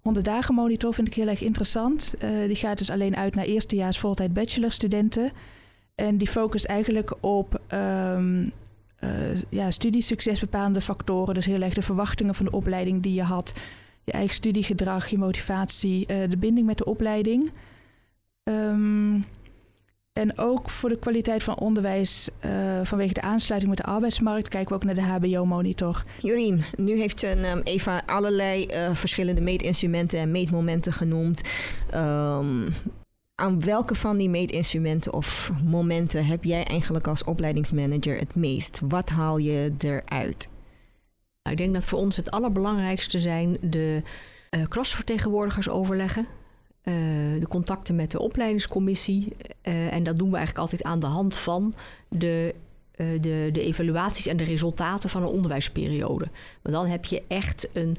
100 0.00 0.26
dagen 0.26 0.54
monitor 0.54 0.94
vind 0.94 1.06
ik 1.06 1.14
heel 1.14 1.28
erg 1.28 1.42
interessant. 1.42 2.14
die 2.46 2.56
gaat 2.56 2.78
dus 2.78 2.90
alleen 2.90 3.16
uit 3.16 3.34
naar 3.34 3.44
eerstejaars 3.44 3.98
voltijd 3.98 4.32
bachelorstudenten. 4.32 5.32
En 5.94 6.16
die 6.16 6.28
focust 6.28 6.64
eigenlijk 6.64 7.14
op 7.20 7.60
um, 7.72 8.52
ja, 9.48 9.70
studiesuccesbepalende 9.70 10.80
factoren. 10.80 11.34
Dus 11.34 11.46
heel 11.46 11.62
erg 11.62 11.74
de 11.74 11.82
verwachtingen 11.82 12.34
van 12.34 12.44
de 12.44 12.52
opleiding 12.52 13.02
die 13.02 13.14
je 13.14 13.22
had. 13.22 13.54
Je 14.08 14.14
eigen 14.14 14.34
studiegedrag, 14.34 15.08
je 15.08 15.18
motivatie, 15.18 16.06
uh, 16.10 16.30
de 16.30 16.36
binding 16.36 16.66
met 16.66 16.78
de 16.78 16.84
opleiding. 16.84 17.50
Um, 18.44 19.24
en 20.12 20.38
ook 20.38 20.70
voor 20.70 20.88
de 20.88 20.98
kwaliteit 20.98 21.42
van 21.42 21.58
onderwijs 21.58 22.28
uh, 22.44 22.50
vanwege 22.82 23.14
de 23.14 23.20
aansluiting 23.20 23.74
met 23.74 23.84
de 23.84 23.90
arbeidsmarkt 23.90 24.48
kijken 24.48 24.68
we 24.68 24.74
ook 24.74 24.84
naar 24.84 25.20
de 25.20 25.28
HBO-monitor. 25.28 26.04
Jorien, 26.22 26.62
nu 26.76 26.98
heeft 26.98 27.22
um, 27.22 27.60
Eva 27.64 28.02
allerlei 28.06 28.68
verschillende 28.92 29.40
meetinstrumenten 29.40 30.18
en 30.18 30.30
meetmomenten 30.30 30.92
genoemd. 30.92 31.42
Um, 31.94 32.68
aan 33.34 33.64
welke 33.64 33.94
van 33.94 34.16
die 34.16 34.28
meetinstrumenten 34.28 35.12
of 35.12 35.50
momenten 35.64 36.26
heb 36.26 36.44
jij 36.44 36.64
eigenlijk 36.64 37.06
als 37.06 37.24
opleidingsmanager 37.24 38.18
het 38.18 38.34
meest? 38.34 38.80
Wat 38.88 39.08
haal 39.08 39.38
je 39.38 39.74
eruit? 39.78 40.48
Nou, 41.48 41.60
ik 41.60 41.66
denk 41.66 41.80
dat 41.80 41.90
voor 41.90 41.98
ons 41.98 42.16
het 42.16 42.30
allerbelangrijkste 42.30 43.18
zijn 43.18 43.56
de 43.60 44.02
uh, 44.50 44.66
klasvertegenwoordigers 44.68 45.68
overleggen. 45.68 46.26
Uh, 46.84 46.94
de 47.40 47.46
contacten 47.48 47.96
met 47.96 48.10
de 48.10 48.20
opleidingscommissie. 48.20 49.36
Uh, 49.62 49.94
en 49.94 50.02
dat 50.02 50.16
doen 50.16 50.30
we 50.30 50.36
eigenlijk 50.36 50.64
altijd 50.64 50.82
aan 50.82 51.00
de 51.00 51.06
hand 51.06 51.36
van 51.36 51.74
de, 52.08 52.54
de, 52.96 53.48
de 53.52 53.62
evaluaties 53.62 54.26
en 54.26 54.36
de 54.36 54.44
resultaten 54.44 55.10
van 55.10 55.22
een 55.22 55.28
onderwijsperiode. 55.28 56.28
Want 56.62 56.74
dan 56.74 56.86
heb 56.86 57.04
je 57.04 57.22
echt 57.28 57.68
een, 57.72 57.96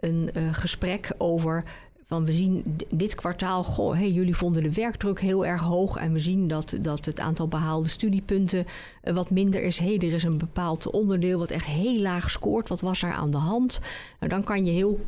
een 0.00 0.30
gesprek 0.54 1.12
over 1.18 1.64
van 2.10 2.24
we 2.24 2.32
zien 2.32 2.76
dit 2.88 3.14
kwartaal, 3.14 3.64
goh, 3.64 3.94
hey, 3.94 4.10
jullie 4.10 4.36
vonden 4.36 4.62
de 4.62 4.72
werkdruk 4.72 5.20
heel 5.20 5.46
erg 5.46 5.62
hoog 5.62 5.96
en 5.96 6.12
we 6.12 6.18
zien 6.18 6.48
dat, 6.48 6.76
dat 6.80 7.04
het 7.04 7.20
aantal 7.20 7.48
behaalde 7.48 7.88
studiepunten 7.88 8.66
uh, 9.04 9.14
wat 9.14 9.30
minder 9.30 9.62
is. 9.62 9.78
er 9.78 10.02
is 10.02 10.22
een 10.22 10.38
bepaald 10.38 10.90
onderdeel 10.90 11.38
wat 11.38 11.50
echt 11.50 11.66
heel 11.66 12.00
laag 12.00 12.30
scoort. 12.30 12.68
Wat 12.68 12.80
was 12.80 13.02
er 13.02 13.12
aan 13.12 13.30
de 13.30 13.36
hand? 13.36 13.80
Nou, 14.18 14.32
dan 14.32 14.44
kan 14.44 14.64
je 14.64 14.72
heel 14.72 15.00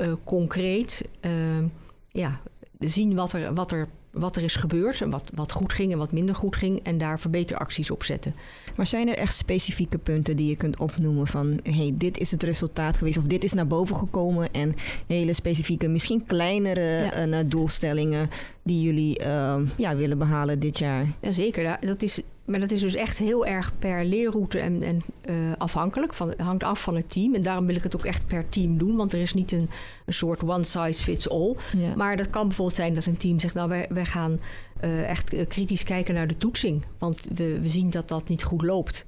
uh, 0.00 0.12
concreet 0.24 1.08
uh, 1.20 1.64
ja, 2.10 2.40
zien 2.78 3.14
wat 3.14 3.32
er, 3.32 3.54
wat 3.54 3.72
er 3.72 3.88
wat 4.18 4.36
er 4.36 4.42
is 4.42 4.56
gebeurd 4.56 5.00
en 5.00 5.10
wat, 5.10 5.30
wat 5.34 5.52
goed 5.52 5.72
ging 5.72 5.92
en 5.92 5.98
wat 5.98 6.12
minder 6.12 6.34
goed 6.34 6.56
ging 6.56 6.80
en 6.82 6.98
daar 6.98 7.20
verbeteracties 7.20 7.90
op 7.90 8.04
zetten. 8.04 8.34
Maar 8.76 8.86
zijn 8.86 9.08
er 9.08 9.16
echt 9.16 9.34
specifieke 9.34 9.98
punten 9.98 10.36
die 10.36 10.48
je 10.48 10.56
kunt 10.56 10.78
opnoemen 10.78 11.26
van 11.26 11.60
hey, 11.62 11.92
dit 11.94 12.18
is 12.18 12.30
het 12.30 12.42
resultaat 12.42 12.96
geweest 12.96 13.18
of 13.18 13.24
dit 13.24 13.44
is 13.44 13.52
naar 13.52 13.66
boven 13.66 13.96
gekomen 13.96 14.52
en 14.52 14.74
hele 15.06 15.32
specifieke, 15.32 15.88
misschien 15.88 16.26
kleinere 16.26 16.80
ja. 16.80 17.26
uh, 17.26 17.38
doelstellingen 17.46 18.30
die 18.62 18.80
jullie 18.80 19.20
uh, 19.24 19.56
ja, 19.76 19.96
willen 19.96 20.18
behalen 20.18 20.58
dit 20.58 20.78
jaar? 20.78 21.06
Jazeker, 21.20 21.76
dat 21.80 22.02
is 22.02 22.20
maar 22.48 22.60
dat 22.60 22.70
is 22.70 22.80
dus 22.80 22.94
echt 22.94 23.18
heel 23.18 23.46
erg 23.46 23.78
per 23.78 24.04
leerroute 24.04 24.58
en, 24.58 24.82
en 24.82 25.02
uh, 25.24 25.34
afhankelijk. 25.58 26.14
Van, 26.14 26.28
het 26.28 26.40
hangt 26.40 26.62
af 26.62 26.82
van 26.82 26.96
het 26.96 27.10
team. 27.10 27.34
En 27.34 27.42
daarom 27.42 27.66
wil 27.66 27.76
ik 27.76 27.82
het 27.82 27.96
ook 27.96 28.04
echt 28.04 28.26
per 28.26 28.48
team 28.48 28.78
doen. 28.78 28.96
Want 28.96 29.12
er 29.12 29.20
is 29.20 29.34
niet 29.34 29.52
een, 29.52 29.68
een 30.06 30.12
soort 30.12 30.42
one 30.42 30.64
size 30.64 31.04
fits 31.04 31.28
all. 31.28 31.56
Ja. 31.76 31.94
Maar 31.96 32.16
dat 32.16 32.30
kan 32.30 32.46
bijvoorbeeld 32.46 32.76
zijn 32.76 32.94
dat 32.94 33.06
een 33.06 33.16
team 33.16 33.40
zegt... 33.40 33.54
nou, 33.54 33.68
wij, 33.68 33.86
wij 33.90 34.04
gaan 34.04 34.40
uh, 34.84 35.08
echt 35.08 35.46
kritisch 35.48 35.82
kijken 35.82 36.14
naar 36.14 36.26
de 36.26 36.36
toetsing. 36.36 36.84
Want 36.98 37.26
we, 37.34 37.60
we 37.60 37.68
zien 37.68 37.90
dat 37.90 38.08
dat 38.08 38.28
niet 38.28 38.42
goed 38.42 38.62
loopt. 38.62 39.06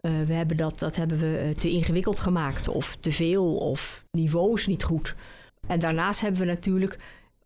Uh, 0.00 0.12
we 0.26 0.32
hebben 0.32 0.56
dat, 0.56 0.78
dat 0.78 0.96
hebben 0.96 1.18
we 1.18 1.54
te 1.58 1.70
ingewikkeld 1.70 2.20
gemaakt. 2.20 2.68
Of 2.68 2.96
te 3.00 3.12
veel. 3.12 3.56
Of 3.56 4.04
niveau 4.10 4.54
is 4.54 4.66
niet 4.66 4.84
goed. 4.84 5.14
En 5.66 5.78
daarnaast 5.78 6.20
hebben 6.20 6.40
we 6.40 6.46
natuurlijk 6.46 6.96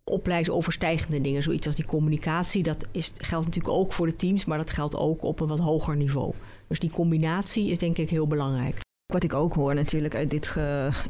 opleidingsoverstijgende 0.03 1.21
dingen. 1.21 1.43
Zoiets 1.43 1.67
als 1.67 1.75
die 1.75 1.85
communicatie, 1.85 2.63
dat 2.63 2.85
is, 2.91 3.11
geldt 3.17 3.45
natuurlijk 3.45 3.75
ook 3.75 3.93
voor 3.93 4.07
de 4.07 4.15
teams, 4.15 4.45
maar 4.45 4.57
dat 4.57 4.69
geldt 4.69 4.95
ook 4.95 5.23
op 5.23 5.39
een 5.39 5.47
wat 5.47 5.59
hoger 5.59 5.95
niveau. 5.95 6.33
Dus 6.67 6.79
die 6.79 6.91
combinatie 6.91 7.69
is 7.69 7.77
denk 7.77 7.97
ik 7.97 8.09
heel 8.09 8.27
belangrijk. 8.27 8.79
Wat 9.13 9.23
ik 9.23 9.33
ook 9.33 9.53
hoor 9.53 9.75
natuurlijk 9.75 10.15
uit 10.15 10.29
dit 10.29 10.55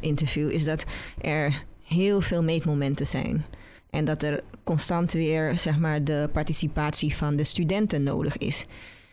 interview 0.00 0.50
is 0.50 0.64
dat 0.64 0.84
er 1.20 1.64
heel 1.84 2.20
veel 2.20 2.42
meetmomenten 2.42 3.06
zijn. 3.06 3.44
En 3.90 4.04
dat 4.04 4.22
er 4.22 4.42
constant 4.64 5.12
weer 5.12 5.58
zeg 5.58 5.78
maar, 5.78 6.04
de 6.04 6.28
participatie 6.32 7.16
van 7.16 7.36
de 7.36 7.44
studenten 7.44 8.02
nodig 8.02 8.38
is. 8.38 8.64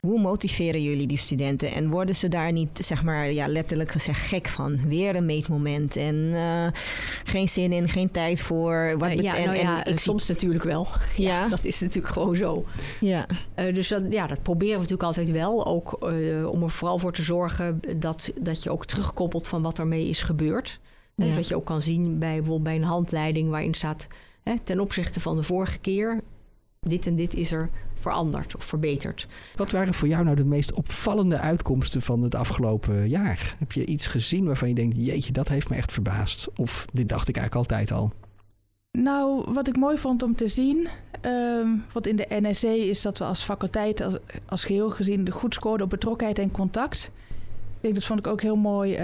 Hoe 0.07 0.19
motiveren 0.19 0.83
jullie 0.83 1.07
die 1.07 1.17
studenten 1.17 1.71
en 1.71 1.89
worden 1.89 2.15
ze 2.15 2.27
daar 2.27 2.51
niet, 2.51 2.79
zeg 2.83 3.03
maar, 3.03 3.31
ja, 3.31 3.47
letterlijk 3.47 3.91
gezegd 3.91 4.19
gek 4.19 4.47
van? 4.47 4.87
Weer 4.87 5.15
een 5.15 5.25
meetmoment 5.25 5.95
en 5.95 6.15
uh, 6.15 6.67
geen 7.23 7.49
zin 7.49 7.71
in, 7.71 7.87
geen 7.87 8.11
tijd 8.11 8.41
voor. 8.41 8.95
Wat 8.97 9.09
uh, 9.09 9.21
ja, 9.21 9.37
en, 9.37 9.45
nou 9.45 9.57
ja, 9.57 9.85
en 9.85 9.91
ik 9.91 9.99
soms 9.99 10.25
zie... 10.25 10.33
natuurlijk 10.33 10.63
wel. 10.63 10.87
Ja. 11.15 11.27
ja. 11.39 11.47
dat 11.47 11.63
is 11.63 11.79
natuurlijk 11.79 12.13
gewoon 12.13 12.35
zo. 12.35 12.65
Ja. 12.99 13.25
Uh, 13.55 13.73
dus 13.73 13.87
dat, 13.87 14.03
ja, 14.09 14.27
dat 14.27 14.41
proberen 14.41 14.73
we 14.73 14.79
natuurlijk 14.81 15.03
altijd 15.03 15.31
wel. 15.31 15.65
Ook 15.65 16.03
om 16.51 16.63
er 16.63 16.69
vooral 16.69 16.97
voor 16.97 17.13
te 17.13 17.23
zorgen 17.23 17.81
dat, 17.97 18.33
dat 18.39 18.63
je 18.63 18.71
ook 18.71 18.85
terugkoppelt 18.85 19.47
van 19.47 19.61
wat 19.61 19.79
ermee 19.79 20.07
is 20.07 20.23
gebeurd. 20.23 20.79
Ja. 21.15 21.25
Dus 21.25 21.35
dat 21.35 21.47
je 21.47 21.55
ook 21.55 21.65
kan 21.65 21.81
zien 21.81 22.19
bij 22.19 22.35
bijvoorbeeld 22.35 22.63
bij 22.63 22.75
een 22.75 22.83
handleiding 22.83 23.49
waarin 23.49 23.73
staat 23.73 24.07
hè, 24.43 24.53
ten 24.63 24.79
opzichte 24.79 25.19
van 25.19 25.35
de 25.35 25.43
vorige 25.43 25.79
keer. 25.79 26.21
Dit 26.87 27.07
en 27.07 27.15
dit 27.15 27.35
is 27.35 27.51
er 27.51 27.69
veranderd 27.93 28.55
of 28.55 28.63
verbeterd. 28.63 29.27
Wat 29.55 29.71
waren 29.71 29.93
voor 29.93 30.07
jou 30.07 30.23
nou 30.23 30.35
de 30.35 30.45
meest 30.45 30.73
opvallende 30.73 31.39
uitkomsten 31.39 32.01
van 32.01 32.21
het 32.21 32.35
afgelopen 32.35 33.09
jaar? 33.09 33.55
Heb 33.59 33.71
je 33.71 33.85
iets 33.85 34.07
gezien 34.07 34.45
waarvan 34.45 34.67
je 34.67 34.73
denkt, 34.73 34.95
jeetje, 35.05 35.31
dat 35.31 35.47
heeft 35.47 35.69
me 35.69 35.75
echt 35.75 35.93
verbaasd? 35.93 36.49
Of 36.55 36.85
dit 36.93 37.09
dacht 37.09 37.27
ik 37.27 37.37
eigenlijk 37.37 37.69
altijd 37.69 37.91
al? 37.99 38.11
Nou, 38.91 39.53
wat 39.53 39.67
ik 39.67 39.77
mooi 39.77 39.97
vond 39.97 40.23
om 40.23 40.35
te 40.35 40.47
zien, 40.47 40.87
um, 41.25 41.83
wat 41.93 42.07
in 42.07 42.15
de 42.15 42.27
NSC 42.29 42.63
is 42.63 43.01
dat 43.01 43.17
we 43.17 43.23
als 43.23 43.43
faculteit, 43.43 44.01
als, 44.01 44.17
als 44.45 44.63
geheel 44.63 44.89
gezien, 44.89 45.31
goed 45.31 45.53
scoorden 45.53 45.83
op 45.83 45.89
betrokkenheid 45.91 46.39
en 46.39 46.51
contact. 46.51 47.11
Ik 47.75 47.81
denk, 47.81 47.93
dat 47.95 48.05
vond 48.05 48.19
ik 48.19 48.27
ook 48.27 48.41
heel 48.41 48.55
mooi, 48.55 48.93
uh, 48.93 48.99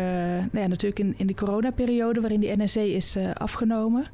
nou 0.52 0.60
ja, 0.60 0.68
natuurlijk 0.68 1.00
in, 1.00 1.14
in 1.18 1.28
de 1.28 1.36
coronaperiode 1.36 2.22
waarin 2.22 2.40
die 2.40 2.64
NSC 2.64 2.76
is 2.76 3.18
uh, 3.18 3.32
afgenomen. 3.34 4.08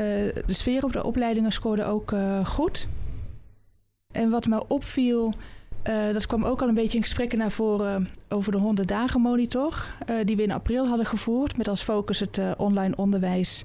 Uh, 0.00 0.06
de 0.46 0.52
sfeer 0.52 0.84
op 0.84 0.92
de 0.92 1.04
opleidingen 1.04 1.52
scoorde 1.52 1.84
ook 1.84 2.14
goed. 2.44 2.88
En 4.12 4.30
wat 4.30 4.46
me 4.46 4.68
opviel, 4.68 5.32
uh, 5.88 6.12
dat 6.12 6.26
kwam 6.26 6.44
ook 6.44 6.62
al 6.62 6.68
een 6.68 6.74
beetje 6.74 6.96
in 6.96 7.02
gesprekken 7.02 7.38
naar 7.38 7.50
voren 7.50 8.08
over 8.28 8.52
de 8.52 8.58
100 8.58 8.88
dagen 8.88 9.20
monitor, 9.20 9.94
die 10.24 10.36
we 10.36 10.42
in 10.42 10.50
april 10.50 10.86
hadden 10.88 11.06
gevoerd, 11.06 11.56
met 11.56 11.68
als 11.68 11.82
focus 11.82 12.20
het 12.20 12.40
online 12.56 12.96
onderwijs. 12.96 13.64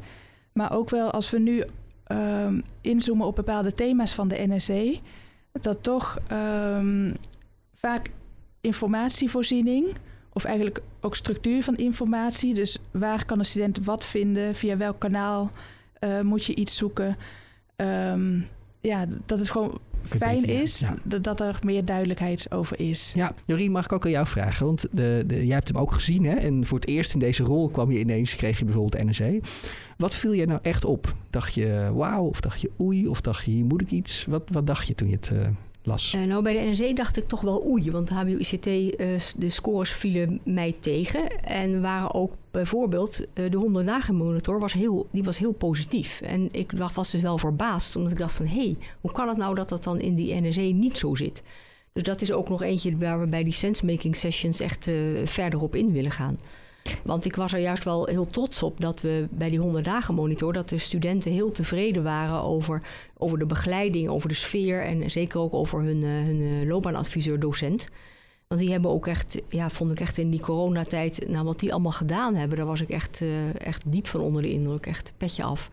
Maar 0.53 0.73
ook 0.73 0.89
wel 0.89 1.11
als 1.11 1.29
we 1.29 1.39
nu 1.39 1.63
ehm, 2.03 2.61
inzoomen 2.81 3.27
op 3.27 3.35
bepaalde 3.35 3.73
thema's 3.73 4.13
van 4.13 4.27
de 4.27 4.47
NSE, 4.47 4.99
dat 5.51 5.83
toch 5.83 6.19
um, 6.31 7.15
vaak 7.73 8.11
informatievoorziening, 8.61 9.95
of 10.33 10.43
eigenlijk 10.43 10.81
ook 11.01 11.15
structuur 11.15 11.63
van 11.63 11.75
informatie, 11.75 12.53
dus 12.53 12.77
waar 12.91 13.25
kan 13.25 13.39
een 13.39 13.45
student 13.45 13.85
wat 13.85 14.05
vinden, 14.05 14.55
via 14.55 14.77
welk 14.77 14.99
kanaal 14.99 15.49
moet 16.23 16.45
je 16.45 16.55
iets 16.55 16.77
zoeken. 16.77 17.17
Um, 17.75 18.47
ja, 18.81 19.05
dat 19.25 19.39
het 19.39 19.49
gewoon 19.49 19.79
fijn 20.03 20.43
is 20.45 20.79
ja. 20.79 20.95
dat 21.21 21.39
er 21.39 21.59
meer 21.63 21.85
duidelijkheid 21.85 22.51
over 22.51 22.79
is. 22.79 23.11
Ja, 23.15 23.33
Jorien, 23.45 23.71
mag 23.71 23.85
ik 23.85 23.91
ook 23.91 24.05
aan 24.05 24.11
jou 24.11 24.27
vragen? 24.27 24.65
Want 24.65 24.85
de, 24.91 25.23
de, 25.27 25.45
jij 25.45 25.55
hebt 25.55 25.67
hem 25.67 25.77
ook 25.77 25.91
gezien, 25.91 26.25
hè? 26.25 26.35
En 26.35 26.65
voor 26.65 26.79
het 26.79 26.87
eerst 26.87 27.13
in 27.13 27.19
deze 27.19 27.43
rol 27.43 27.69
kwam 27.69 27.91
je 27.91 27.99
ineens, 27.99 28.35
kreeg 28.35 28.59
je 28.59 28.65
bijvoorbeeld 28.65 29.19
NEC. 29.19 29.43
Wat 29.97 30.15
viel 30.15 30.31
je 30.31 30.45
nou 30.45 30.59
echt 30.61 30.85
op? 30.85 31.15
Dacht 31.29 31.53
je 31.53 31.91
wauw, 31.93 32.23
of 32.25 32.41
dacht 32.41 32.61
je 32.61 32.71
oei, 32.79 33.07
of 33.07 33.21
dacht 33.21 33.45
je 33.45 33.51
hier 33.51 33.65
moet 33.65 33.81
ik 33.81 33.91
iets? 33.91 34.25
Wat, 34.25 34.43
wat 34.51 34.67
dacht 34.67 34.87
je 34.87 34.95
toen 34.95 35.09
je 35.09 35.15
het 35.15 35.31
uh, 35.33 35.47
Uh, 36.15 36.23
nou, 36.23 36.43
bij 36.43 36.53
de 36.53 36.59
NEC 36.59 36.95
dacht 36.95 37.17
ik 37.17 37.27
toch 37.27 37.41
wel 37.41 37.67
oei, 37.67 37.91
want 37.91 38.09
HBO-ICT, 38.09 38.67
eh, 38.67 39.19
de 39.37 39.49
scores 39.49 39.91
vielen 39.91 40.39
mij 40.43 40.75
tegen. 40.79 41.41
En 41.43 41.81
waren 41.81 42.13
ook 42.13 42.33
bijvoorbeeld, 42.51 43.25
de 43.33 43.57
100 43.57 43.85
dagen 43.87 44.15
monitor 44.15 44.59
was 44.59 44.73
heel, 44.73 45.07
die 45.11 45.23
was 45.23 45.37
heel 45.37 45.51
positief. 45.51 46.21
En 46.21 46.47
ik 46.51 46.71
was 46.93 47.11
dus 47.11 47.21
wel 47.21 47.37
verbaasd, 47.37 47.95
omdat 47.95 48.11
ik 48.11 48.17
dacht 48.17 48.33
van... 48.33 48.45
hé, 48.45 48.55
hey, 48.55 48.77
hoe 49.01 49.11
kan 49.11 49.27
het 49.27 49.37
nou 49.37 49.55
dat 49.55 49.69
dat 49.69 49.83
dan 49.83 49.99
in 49.99 50.15
die 50.15 50.33
NEC 50.33 50.73
niet 50.73 50.97
zo 50.97 51.15
zit? 51.15 51.43
Dus 51.93 52.03
dat 52.03 52.21
is 52.21 52.31
ook 52.31 52.49
nog 52.49 52.61
eentje 52.61 52.97
waar 52.97 53.19
we 53.19 53.27
bij 53.27 53.43
die 53.43 53.53
sensemaking 53.53 54.15
sessions 54.15 54.59
echt 54.59 54.89
verder 55.23 55.61
op 55.61 55.75
in 55.75 55.91
willen 55.91 56.11
gaan. 56.11 56.37
Want 57.03 57.25
ik 57.25 57.35
was 57.35 57.53
er 57.53 57.59
juist 57.59 57.83
wel 57.83 58.05
heel 58.05 58.27
trots 58.27 58.63
op 58.63 58.81
dat 58.81 59.01
we 59.01 59.27
bij 59.31 59.49
die 59.49 59.59
100 59.59 59.85
dagen 59.85 60.13
monitor, 60.13 60.53
dat 60.53 60.69
de 60.69 60.77
studenten 60.77 61.31
heel 61.31 61.51
tevreden 61.51 62.03
waren 62.03 62.41
over, 62.41 62.81
over 63.17 63.39
de 63.39 63.45
begeleiding, 63.45 64.09
over 64.09 64.29
de 64.29 64.35
sfeer 64.35 64.83
en 64.83 65.11
zeker 65.11 65.39
ook 65.39 65.53
over 65.53 65.81
hun, 65.81 66.03
uh, 66.03 66.09
hun 66.09 66.41
uh, 66.41 66.67
loopbaanadviseur 66.67 67.39
docent. 67.39 67.87
Want 68.47 68.61
die 68.61 68.71
hebben 68.71 68.91
ook 68.91 69.07
echt, 69.07 69.41
ja, 69.49 69.69
vond 69.69 69.91
ik 69.91 69.99
echt 69.99 70.17
in 70.17 70.29
die 70.29 70.39
coronatijd, 70.39 71.25
nou 71.27 71.45
wat 71.45 71.59
die 71.59 71.71
allemaal 71.71 71.91
gedaan 71.91 72.35
hebben, 72.35 72.57
daar 72.57 72.65
was 72.65 72.81
ik 72.81 72.89
echt, 72.89 73.21
uh, 73.21 73.65
echt 73.65 73.83
diep 73.91 74.07
van 74.07 74.21
onder 74.21 74.41
de 74.41 74.51
indruk. 74.51 74.85
Echt 74.85 75.13
petje 75.17 75.43
af. 75.43 75.69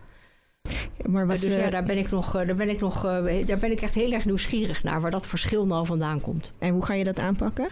Maar 1.07 1.27
was, 1.27 1.41
dus 1.41 1.55
ja, 1.55 1.71
daar 1.71 1.85
ben 1.85 1.99
ik 1.99 2.11
nog, 2.11 2.33
daar 2.33 2.55
ben 2.55 2.69
ik 2.69 2.81
nog, 2.81 3.03
daar 3.47 3.59
ben 3.59 3.71
ik 3.71 3.81
echt 3.81 3.95
heel 3.95 4.13
erg 4.13 4.25
nieuwsgierig 4.25 4.83
naar 4.83 5.01
waar 5.01 5.11
dat 5.11 5.27
verschil 5.27 5.67
nou 5.67 5.87
vandaan 5.87 6.21
komt. 6.21 6.51
En 6.59 6.73
hoe 6.73 6.85
ga 6.85 6.95
je 6.95 7.05
dat 7.05 7.19
aanpakken? 7.19 7.69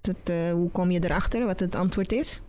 Dat, 0.00 0.36
hoe 0.52 0.70
kom 0.70 0.90
je 0.90 1.04
erachter 1.04 1.46
wat 1.46 1.60
het 1.60 1.74
antwoord 1.74 2.12
is? 2.12 2.42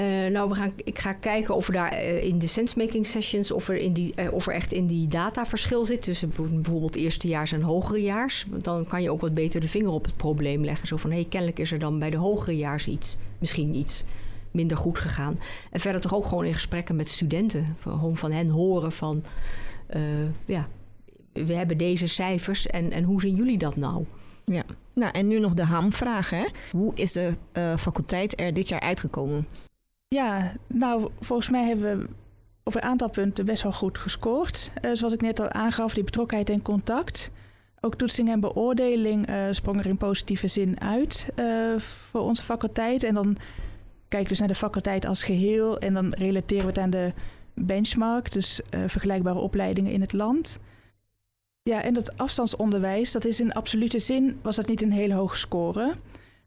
Uh, 0.00 0.26
nou, 0.26 0.48
we 0.48 0.54
gaan, 0.54 0.72
ik 0.76 0.98
ga 0.98 1.12
kijken 1.12 1.54
of 1.54 1.66
er 1.66 1.72
daar 1.72 1.92
uh, 1.92 2.24
in 2.24 2.38
de 2.38 2.46
sensemaking 2.46 3.06
sessions, 3.06 3.50
of 3.50 3.68
er, 3.68 3.76
in 3.76 3.92
die, 3.92 4.32
of 4.32 4.46
er 4.46 4.54
echt 4.54 4.72
in 4.72 4.86
die 4.86 5.08
data 5.08 5.46
verschil 5.46 5.84
zit 5.84 6.02
tussen 6.02 6.32
bijvoorbeeld 6.36 6.94
eerstejaars 6.94 7.52
en 7.52 7.62
hogerejaars. 7.62 8.46
Dan 8.62 8.86
kan 8.86 9.02
je 9.02 9.10
ook 9.10 9.20
wat 9.20 9.34
beter 9.34 9.60
de 9.60 9.68
vinger 9.68 9.90
op 9.90 10.04
het 10.04 10.16
probleem 10.16 10.64
leggen. 10.64 10.88
Zo 10.88 10.96
van, 10.96 11.10
hé, 11.10 11.24
kennelijk 11.24 11.58
is 11.58 11.72
er 11.72 11.78
dan 11.78 11.98
bij 11.98 12.10
de 12.10 12.16
hogerejaars 12.16 12.86
iets, 12.86 13.16
misschien 13.38 13.74
iets 13.74 14.04
minder 14.50 14.76
goed 14.76 14.98
gegaan. 14.98 15.38
En 15.70 15.80
verder 15.80 16.00
toch 16.00 16.14
ook 16.14 16.26
gewoon 16.26 16.44
in 16.44 16.54
gesprekken 16.54 16.96
met 16.96 17.08
studenten. 17.08 17.76
Gewoon 17.80 18.16
van 18.16 18.32
hen 18.32 18.48
horen 18.48 18.92
van, 18.92 19.24
ja, 20.44 20.68
we 21.32 21.54
hebben 21.54 21.78
deze 21.78 22.06
cijfers 22.06 22.66
en, 22.66 22.92
en 22.92 23.04
hoe 23.04 23.20
zien 23.20 23.34
jullie 23.34 23.58
dat 23.58 23.76
nou? 23.76 24.04
Ja, 24.44 24.62
nou 24.94 25.12
en 25.12 25.26
nu 25.26 25.38
nog 25.38 25.54
de 25.54 25.64
hamvraag. 25.64 26.30
Hè? 26.30 26.46
Hoe 26.70 26.94
is 26.94 27.12
de 27.12 27.34
uh, 27.52 27.76
faculteit 27.76 28.40
er 28.40 28.54
dit 28.54 28.68
jaar 28.68 28.80
uitgekomen? 28.80 29.46
Ja, 30.08 30.52
nou 30.66 31.10
volgens 31.20 31.48
mij 31.48 31.66
hebben 31.66 31.98
we 31.98 32.06
op 32.62 32.74
een 32.74 32.82
aantal 32.82 33.10
punten 33.10 33.44
best 33.44 33.62
wel 33.62 33.72
goed 33.72 33.98
gescoord. 33.98 34.70
Uh, 34.84 34.90
zoals 34.92 35.12
ik 35.12 35.20
net 35.20 35.40
al 35.40 35.48
aangaf, 35.48 35.94
die 35.94 36.04
betrokkenheid 36.04 36.50
en 36.50 36.62
contact. 36.62 37.30
Ook 37.80 37.94
toetsing 37.94 38.30
en 38.30 38.40
beoordeling 38.40 39.28
uh, 39.28 39.36
sprong 39.50 39.78
er 39.78 39.86
in 39.86 39.96
positieve 39.96 40.48
zin 40.48 40.80
uit 40.80 41.26
voor 41.78 42.20
onze 42.20 42.42
faculteit. 42.42 43.02
En 43.02 43.14
dan 43.14 43.36
kijk 44.08 44.28
dus 44.28 44.38
naar 44.38 44.48
de 44.48 44.54
faculteit 44.54 45.06
als 45.06 45.24
geheel 45.24 45.78
en 45.78 45.94
dan 45.94 46.12
relateren 46.12 46.62
we 46.62 46.68
het 46.68 46.78
aan 46.78 46.90
de 46.90 47.12
benchmark, 47.54 48.32
dus 48.32 48.60
vergelijkbare 48.86 49.38
opleidingen 49.38 49.92
in 49.92 50.00
het 50.00 50.12
land. 50.12 50.60
Ja, 51.64 51.82
en 51.82 51.94
dat 51.94 52.16
afstandsonderwijs, 52.18 53.12
dat 53.12 53.24
is 53.24 53.40
in 53.40 53.52
absolute 53.52 53.98
zin, 53.98 54.38
was 54.42 54.56
dat 54.56 54.66
niet 54.66 54.82
een 54.82 54.92
hele 54.92 55.14
hoge 55.14 55.36
score. 55.36 55.94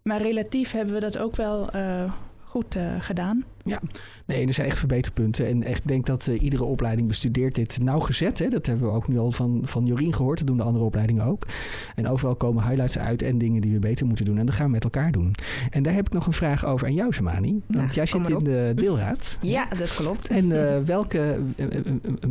Maar 0.02 0.22
relatief 0.22 0.72
hebben 0.72 0.94
we 0.94 1.00
dat 1.00 1.18
ook 1.18 1.36
wel 1.36 1.76
uh, 1.76 2.14
goed 2.44 2.76
uh, 2.76 3.02
gedaan. 3.02 3.44
Ja, 3.68 3.82
nee, 4.26 4.48
er 4.48 4.54
zijn 4.54 4.68
echt 4.68 4.80
verbeterpunten. 4.80 5.48
En 5.48 5.64
echt 5.64 5.88
denk 5.88 6.06
dat 6.06 6.28
uh, 6.28 6.42
iedere 6.42 6.64
opleiding 6.64 7.08
bestudeert 7.08 7.56
dit 7.56 7.80
nauwgezet. 7.82 8.40
Hè? 8.40 8.48
Dat 8.48 8.66
hebben 8.66 8.88
we 8.88 8.94
ook 8.94 9.08
nu 9.08 9.18
al 9.18 9.32
van, 9.32 9.62
van 9.64 9.86
Jorien 9.86 10.14
gehoord. 10.14 10.38
Dat 10.38 10.48
doen 10.48 10.58
de 10.58 10.64
andere 10.64 10.86
opleidingen 10.86 11.26
ook. 11.26 11.46
En 11.96 12.08
overal 12.08 12.36
komen 12.36 12.64
highlights 12.64 12.98
uit 12.98 13.22
en 13.22 13.38
dingen 13.38 13.62
die 13.62 13.72
we 13.72 13.80
beter 13.80 14.06
moeten 14.06 14.26
doen. 14.26 14.38
En 14.38 14.46
dat 14.46 14.56
gaan 14.56 14.66
we 14.66 14.72
met 14.72 14.84
elkaar 14.84 15.12
doen. 15.12 15.36
En 15.70 15.84
daar 15.84 15.94
heb 15.94 16.06
ik 16.06 16.14
nog 16.14 16.28
een 16.28 16.34
vraag 16.34 16.66
over 16.66 16.88
aan 16.88 16.94
jou, 16.94 17.14
Samani. 17.14 17.62
Want 17.68 17.94
jij 17.94 18.06
zit 18.06 18.30
in 18.30 18.44
de 18.44 18.72
deelraad. 18.76 19.38
ja, 19.42 19.68
dat 19.78 19.96
klopt. 19.96 20.30
En 20.30 20.50
uh, 20.50 20.78
welke, 20.78 21.40
uh, 21.56 21.66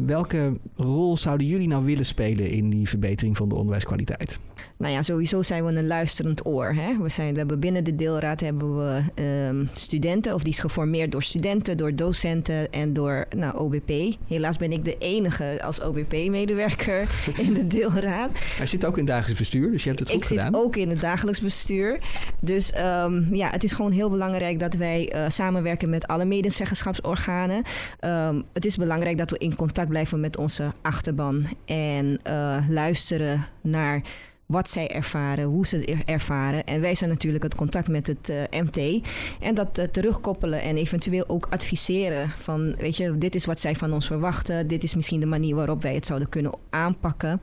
welke 0.06 0.58
rol 0.76 1.16
zouden 1.16 1.46
jullie 1.46 1.68
nou 1.68 1.84
willen 1.84 2.06
spelen 2.06 2.50
in 2.50 2.70
die 2.70 2.88
verbetering 2.88 3.36
van 3.36 3.48
de 3.48 3.54
onderwijskwaliteit? 3.54 4.38
Nou 4.76 4.92
ja, 4.92 5.02
sowieso 5.02 5.42
zijn 5.42 5.64
we 5.64 5.72
een 5.72 5.86
luisterend 5.86 6.46
oor. 6.46 6.74
Hè? 6.74 6.98
We, 6.98 7.08
zijn, 7.08 7.32
we 7.32 7.38
hebben 7.38 7.60
binnen 7.60 7.84
de 7.84 7.94
deelraad 7.94 8.40
hebben 8.40 8.76
we 8.76 9.02
um, 9.48 9.68
studenten, 9.72 10.34
of 10.34 10.42
die 10.42 10.52
is 10.52 10.58
geformeerd 10.58 11.12
door 11.12 11.22
studenten, 11.24 11.76
door 11.76 11.94
docenten 11.94 12.72
en 12.72 12.92
door 12.92 13.26
nou, 13.36 13.58
OBP. 13.58 14.16
Helaas 14.28 14.56
ben 14.56 14.72
ik 14.72 14.84
de 14.84 14.98
enige 14.98 15.58
als 15.62 15.80
OBP-medewerker 15.80 17.08
in 17.46 17.54
de 17.54 17.66
deelraad. 17.66 18.30
Hij 18.56 18.66
zit 18.66 18.84
ook 18.84 18.92
in 18.92 19.04
het 19.04 19.12
dagelijks 19.12 19.38
bestuur, 19.38 19.70
dus 19.70 19.82
je 19.82 19.88
hebt 19.88 20.00
het 20.00 20.10
goed 20.10 20.18
ik 20.18 20.26
gedaan. 20.26 20.46
Ik 20.46 20.54
zit 20.54 20.62
ook 20.62 20.76
in 20.76 20.88
het 20.88 21.00
dagelijks 21.00 21.40
bestuur. 21.40 21.98
Dus 22.40 22.72
um, 22.78 23.34
ja, 23.34 23.50
het 23.50 23.64
is 23.64 23.72
gewoon 23.72 23.92
heel 23.92 24.10
belangrijk 24.10 24.58
dat 24.58 24.74
wij 24.74 25.12
uh, 25.14 25.24
samenwerken 25.28 25.90
met 25.90 26.06
alle 26.06 26.24
medezeggenschapsorganen. 26.24 27.62
Um, 28.00 28.44
het 28.52 28.64
is 28.64 28.76
belangrijk 28.76 29.18
dat 29.18 29.30
we 29.30 29.38
in 29.38 29.56
contact 29.56 29.88
blijven 29.88 30.20
met 30.20 30.36
onze 30.36 30.72
achterban 30.82 31.46
en 31.64 32.20
uh, 32.26 32.56
luisteren 32.68 33.46
naar 33.60 34.02
wat 34.46 34.68
zij 34.68 34.90
ervaren, 34.90 35.44
hoe 35.44 35.66
ze 35.66 35.76
het 35.76 36.04
ervaren. 36.04 36.64
En 36.64 36.80
wij 36.80 36.94
zijn 36.94 37.10
natuurlijk 37.10 37.44
het 37.44 37.54
contact 37.54 37.88
met 37.88 38.06
het 38.06 38.28
uh, 38.28 38.60
MT. 38.62 39.06
En 39.40 39.54
dat 39.54 39.78
uh, 39.78 39.84
terugkoppelen 39.84 40.62
en 40.62 40.76
eventueel 40.76 41.24
ook 41.26 41.46
adviseren 41.50 42.30
van, 42.30 42.74
weet 42.76 42.96
je, 42.96 43.18
dit 43.18 43.34
is 43.34 43.44
wat 43.44 43.60
zij 43.60 43.74
van 43.74 43.92
ons 43.92 44.06
verwachten. 44.06 44.66
Dit 44.66 44.82
is 44.82 44.94
misschien 44.94 45.20
de 45.20 45.26
manier 45.26 45.54
waarop 45.54 45.82
wij 45.82 45.94
het 45.94 46.06
zouden 46.06 46.28
kunnen 46.28 46.52
aanpakken. 46.70 47.40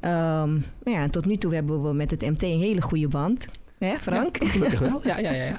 Um, 0.00 0.64
ja, 0.84 1.08
tot 1.10 1.26
nu 1.26 1.36
toe 1.36 1.54
hebben 1.54 1.82
we 1.82 1.92
met 1.92 2.10
het 2.10 2.20
MT 2.20 2.42
een 2.42 2.60
hele 2.60 2.82
goede 2.82 3.08
band. 3.08 3.46
Hè, 3.78 3.98
Frank? 3.98 4.42
Ja, 4.42 4.48
gelukkig 4.48 4.78
wel. 4.78 5.00
Ja, 5.02 5.18
ja, 5.18 5.30
ja. 5.30 5.44
ja. 5.44 5.58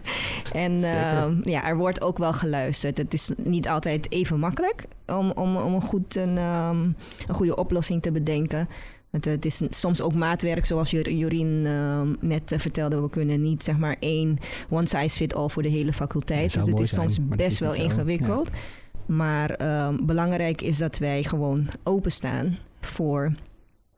en 0.66 0.72
uh, 0.72 1.44
ja, 1.44 1.67
er 1.67 1.78
wordt 1.78 2.02
ook 2.02 2.17
wel 2.17 2.34
geluisterd. 2.34 2.98
Het 2.98 3.13
is 3.13 3.32
niet 3.38 3.67
altijd 3.67 4.12
even 4.12 4.39
makkelijk 4.39 4.86
om, 5.08 5.32
om, 5.32 5.58
om 5.58 5.74
een, 5.74 5.82
goed, 5.82 6.15
een, 6.15 6.38
um, 6.38 6.96
een 7.28 7.34
goede 7.34 7.56
oplossing 7.56 8.02
te 8.02 8.12
bedenken. 8.12 8.67
Het, 9.12 9.26
het, 9.26 9.45
is 9.45 9.62
soms 9.69 10.02
ook 10.02 10.13
maatwerk, 10.13 10.65
zoals 10.65 10.91
Jorien 10.91 11.65
uh, 11.65 12.02
net 12.19 12.52
uh, 12.52 12.60
vertelde. 12.60 13.02
We 13.02 13.10
kunnen 13.10 13.41
niet 13.41 13.63
zeg 13.63 13.78
maar 13.78 13.95
één 14.00 14.38
one 14.69 14.88
size 14.88 15.15
fit 15.15 15.36
all 15.36 15.50
voor 15.50 15.63
de 15.63 15.69
hele 15.69 15.93
faculteit. 15.93 16.54
Ja, 16.54 16.60
dus 16.60 16.69
het 16.69 16.80
is 16.80 16.89
zijn, 16.89 17.10
soms 17.10 17.28
best 17.36 17.60
wel 17.60 17.74
ingewikkeld. 17.74 18.50
Ja. 18.52 18.58
Maar 19.06 19.62
uh, 19.62 19.89
belangrijk 20.04 20.62
is 20.62 20.78
dat 20.78 20.97
wij 20.97 21.24
gewoon 21.24 21.69
openstaan 21.84 22.58
voor, 22.82 23.32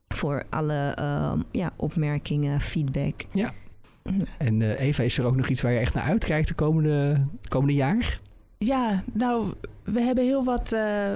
voor 0.08 0.43
alle 0.49 0.95
ja, 1.52 1.73
opmerkingen, 1.76 2.62
feedback. 2.62 3.26
Ja. 3.32 3.54
En 4.38 4.60
uh, 4.60 4.80
Eva, 4.80 5.04
is 5.04 5.17
er 5.17 5.26
ook 5.26 5.36
nog 5.36 5.47
iets 5.47 5.62
waar 5.62 5.71
je 5.71 5.80
echt 5.80 5.93
naar 5.93 6.04
uitkijkt 6.04 6.47
de 6.47 6.54
komende, 6.54 7.26
komende 7.47 7.73
jaar? 7.73 8.19
Ja, 8.58 9.04
nou, 9.13 9.54
we 9.84 10.02
hebben 10.02 10.23
heel 10.23 10.43
wat 10.43 10.73
uh, 10.73 11.13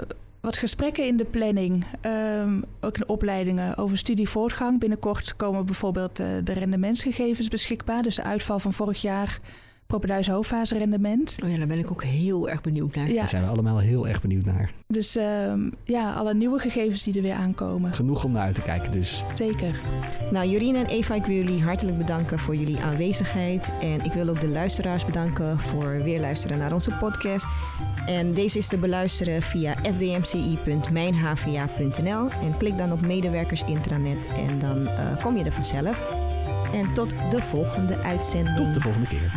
wat 0.48 0.58
gesprekken 0.58 1.08
in 1.08 1.18
de 1.18 1.26
planning, 1.26 1.86
um, 2.06 2.64
ook 2.82 2.96
in 2.96 3.08
opleidingen 3.08 3.78
over 3.78 3.98
studievoortgang. 3.98 4.80
Binnenkort 4.80 5.36
komen 5.36 5.66
bijvoorbeeld 5.66 6.20
uh, 6.20 6.28
de 6.44 6.54
rendementsgegevens 6.54 7.48
beschikbaar. 7.48 8.02
Dus 8.02 8.16
de 8.16 8.24
uitval 8.24 8.60
van 8.60 8.74
vorig 8.74 9.02
jaar, 9.02 9.40
Propenduis 9.88 10.28
hoofdfase 10.28 10.78
rendement. 10.78 11.38
Oh 11.44 11.50
ja, 11.50 11.58
daar 11.58 11.68
ben 11.68 11.80
ik 11.80 11.92
ook 11.92 12.04
heel 12.04 12.50
erg 12.50 12.62
benieuwd 12.62 12.96
naar. 12.96 13.08
Ja. 13.08 13.16
Daar 13.16 13.30
zijn 13.30 13.44
we 13.44 13.50
allemaal 13.50 13.80
heel 13.80 14.08
erg 14.08 14.22
benieuwd 14.22 14.46
naar. 14.46 14.72
Dus 14.88 15.16
um, 15.16 15.74
ja, 15.84 16.14
alle 16.14 16.34
nieuwe 16.34 16.60
gegevens 16.60 17.04
die 17.04 17.16
er 17.16 17.22
weer 17.22 17.34
aankomen. 17.34 17.94
Genoeg 17.94 18.24
om 18.24 18.32
naar 18.32 18.42
uit 18.42 18.56
te 18.56 18.62
kijken 18.62 18.92
dus. 18.92 19.24
Zeker. 19.36 19.80
Nou, 20.32 20.48
Jorien 20.48 20.76
en 20.76 20.86
Eva, 20.86 21.16
ik 21.16 21.26
wil 21.26 21.36
jullie 21.36 21.64
hartelijk 21.64 21.98
bedanken 21.98 22.40
voor 22.40 22.56
jullie 22.56 22.80
aanwezigheid. 22.80 23.72
En 23.82 24.06
ik 24.06 24.12
wil 24.12 24.30
ook 24.30 24.40
de 24.40 24.48
luisteraars 24.48 25.06
bedanken 25.06 25.60
voor 25.60 26.04
weer 26.04 26.20
luisteren 26.20 26.58
naar 26.58 26.74
onze 26.74 26.92
podcast. 27.00 27.46
En 28.08 28.32
deze 28.32 28.58
is 28.58 28.68
te 28.68 28.78
beluisteren 28.78 29.42
via 29.42 29.76
fdmci.mijnhva.nl. 29.76 32.30
En 32.30 32.58
klik 32.58 32.78
dan 32.78 32.92
op 32.92 33.06
medewerkers 33.06 33.64
intranet 33.64 34.28
en 34.28 34.60
dan 34.60 34.82
uh, 34.82 34.90
kom 35.22 35.38
je 35.38 35.44
er 35.44 35.52
vanzelf. 35.52 36.27
En 36.74 36.94
tot 36.94 37.10
de 37.30 37.42
volgende 37.42 37.98
uitzending. 37.98 38.58
Tot 38.58 38.74
de 38.74 38.82
volgende 38.82 39.08
keer. 39.08 39.32